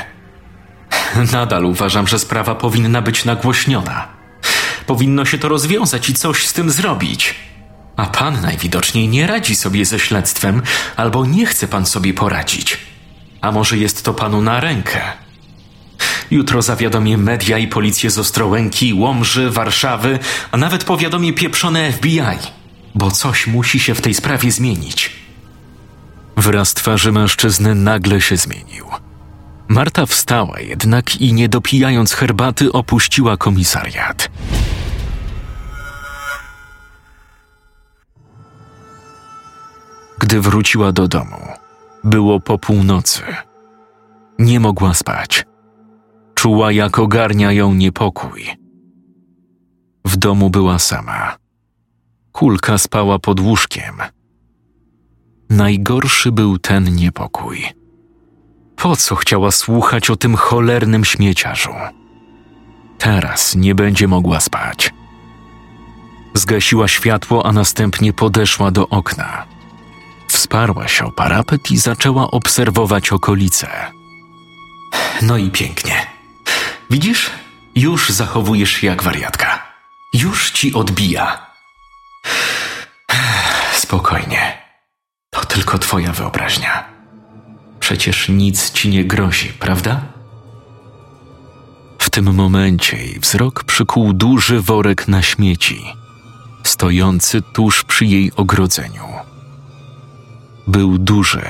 Nadal 1.33 1.65
uważam, 1.65 2.07
że 2.07 2.19
sprawa 2.19 2.55
powinna 2.55 3.03
być 3.03 3.25
nagłośniona. 3.25 4.14
Powinno 4.87 5.25
się 5.25 5.39
to 5.39 5.49
rozwiązać 5.49 6.09
i 6.11 6.15
coś 6.15 6.47
z 6.47 6.53
tym 6.53 6.71
zrobić. 6.71 7.35
A 7.97 8.07
pan 8.07 8.41
najwidoczniej 8.41 9.09
nie 9.09 9.27
radzi 9.27 9.57
sobie 9.57 9.85
ze 9.85 9.99
śledztwem, 9.99 10.63
albo 10.97 11.27
nie 11.27 11.47
chce 11.47 11.69
pan 11.69 11.87
sobie 11.87 12.15
poradzić. 12.15 12.79
A 13.41 13.53
może 13.53 13.79
jest 13.79 14.05
to 14.05 14.15
panu 14.15 14.43
na 14.43 14.61
rękę? 14.61 15.01
Jutro 16.31 16.63
zawiadomię 16.63 17.19
media 17.19 17.59
i 17.59 17.69
policję 17.69 18.11
z 18.11 18.19
Ostrołęki, 18.19 18.95
Łomży, 18.95 19.51
Warszawy, 19.51 20.19
a 20.51 20.57
nawet 20.57 20.85
powiadomię 20.85 21.33
pieprzone 21.33 21.93
FBI, 21.93 22.21
bo 22.95 23.11
coś 23.11 23.47
musi 23.47 23.81
się 23.81 23.95
w 23.95 24.01
tej 24.01 24.15
sprawie 24.15 24.53
zmienić. 24.53 25.13
Wraz 26.37 26.75
twarzy 26.75 27.13
mężczyzny 27.13 27.75
nagle 27.75 28.21
się 28.21 28.37
zmienił. 28.37 28.87
Marta 29.69 30.07
wstała 30.07 30.61
jednak 30.61 31.17
i 31.17 31.33
nie 31.33 31.49
dopijając 31.49 32.13
herbaty 32.13 32.73
opuściła 32.73 33.37
komisariat. 33.37 34.31
Gdy 40.19 40.41
wróciła 40.41 40.93
do 40.93 41.09
domu, 41.09 41.41
było 42.05 42.41
po 42.41 42.59
północy. 42.59 43.23
Nie 44.39 44.61
mogła 44.61 44.95
spać. 44.95 45.47
Czuła, 46.35 46.73
jak 46.73 46.99
ogarnia 46.99 47.53
ją 47.53 47.75
niepokój. 47.75 48.47
W 50.05 50.17
domu 50.17 50.51
była 50.51 50.79
sama. 50.79 51.37
Kulka 52.33 52.79
spała 52.79 53.19
pod 53.19 53.41
łóżkiem. 53.41 53.95
Najgorszy 55.51 56.33
był 56.33 56.59
ten 56.59 56.95
niepokój. 56.95 57.65
Po 58.77 58.97
co 58.97 59.17
chciała 59.17 59.51
słuchać 59.51 60.11
o 60.11 60.17
tym 60.17 60.37
cholernym 60.37 61.05
śmieciarzu? 61.05 61.71
Teraz 62.99 63.55
nie 63.55 63.75
będzie 63.75 64.09
mogła 64.09 64.41
spać. 64.41 64.95
Zgasiła 66.35 66.89
światło, 66.89 67.47
a 67.47 67.53
następnie 67.53 68.13
podeszła 68.13 68.71
do 68.71 68.89
okna. 68.89 69.54
Wsparła 70.45 70.89
się 70.89 71.05
o 71.05 71.13
parapet 71.13 71.71
i 71.71 71.79
zaczęła 71.79 72.31
obserwować 72.31 73.13
okolice. 73.13 73.69
No 75.23 75.37
i 75.37 75.51
pięknie. 75.51 76.07
Widzisz? 76.91 77.31
Już 77.77 78.09
zachowujesz 78.09 78.71
się 78.71 78.87
jak 78.87 79.03
wariatka. 79.03 79.63
Już 80.15 80.51
ci 80.51 80.75
odbija. 80.75 81.47
Spokojnie. 83.85 84.59
To 85.31 85.45
tylko 85.45 85.79
twoja 85.79 86.13
wyobraźnia. 86.13 86.85
Przecież 87.81 88.29
nic 88.29 88.71
ci 88.71 88.89
nie 88.89 89.05
grozi, 89.05 89.49
prawda? 89.49 90.01
W 91.99 92.11
tym 92.11 92.35
momencie 92.35 92.97
jej 92.97 93.21
wzrok 93.21 93.65
przykuł 93.65 94.13
duży 94.13 94.61
worek 94.61 95.09
na 95.09 95.23
śmieci, 95.23 95.85
stojący 96.65 97.43
tuż 97.43 97.85
przy 97.85 98.05
jej 98.07 98.33
ogrodzeniu. 98.37 99.24
Był 100.67 100.99
duży, 100.99 101.45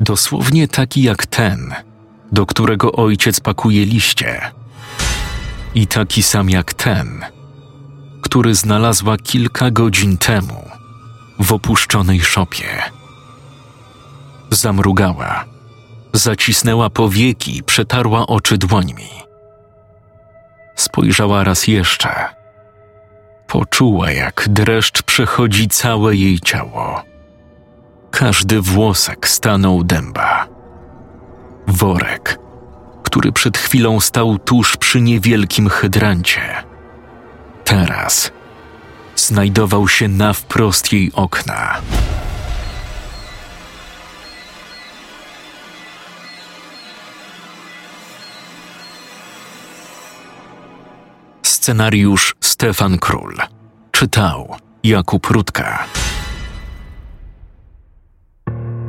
dosłownie 0.00 0.68
taki 0.68 1.02
jak 1.02 1.26
ten, 1.26 1.74
do 2.32 2.46
którego 2.46 2.92
ojciec 2.92 3.40
pakuje 3.40 3.84
liście, 3.84 4.40
i 5.74 5.86
taki 5.86 6.22
sam 6.22 6.50
jak 6.50 6.74
ten, 6.74 7.24
który 8.22 8.54
znalazła 8.54 9.16
kilka 9.16 9.70
godzin 9.70 10.18
temu 10.18 10.70
w 11.38 11.52
opuszczonej 11.52 12.20
szopie. 12.20 12.82
Zamrugała, 14.50 15.44
zacisnęła 16.12 16.90
powieki 16.90 17.62
przetarła 17.62 18.26
oczy 18.26 18.58
dłońmi. 18.58 19.08
Spojrzała 20.76 21.44
raz 21.44 21.66
jeszcze. 21.66 22.10
Poczuła, 23.46 24.10
jak 24.10 24.44
dreszcz 24.48 25.02
przechodzi 25.02 25.68
całe 25.68 26.16
jej 26.16 26.40
ciało. 26.40 27.02
Każdy 28.18 28.60
włosek 28.60 29.28
stanął 29.28 29.84
dęba. 29.84 30.48
Worek, 31.66 32.38
który 33.02 33.32
przed 33.32 33.58
chwilą 33.58 34.00
stał 34.00 34.38
tuż 34.38 34.76
przy 34.76 35.00
niewielkim 35.00 35.68
hydrancie. 35.68 36.64
Teraz 37.64 38.30
znajdował 39.16 39.88
się 39.88 40.08
na 40.08 40.32
wprost 40.32 40.92
jej 40.92 41.12
okna. 41.12 41.74
Scenariusz 51.42 52.36
Stefan 52.40 52.98
Król. 52.98 53.36
Czytał 53.92 54.56
Jakub 54.82 55.26
Rutka. 55.26 55.86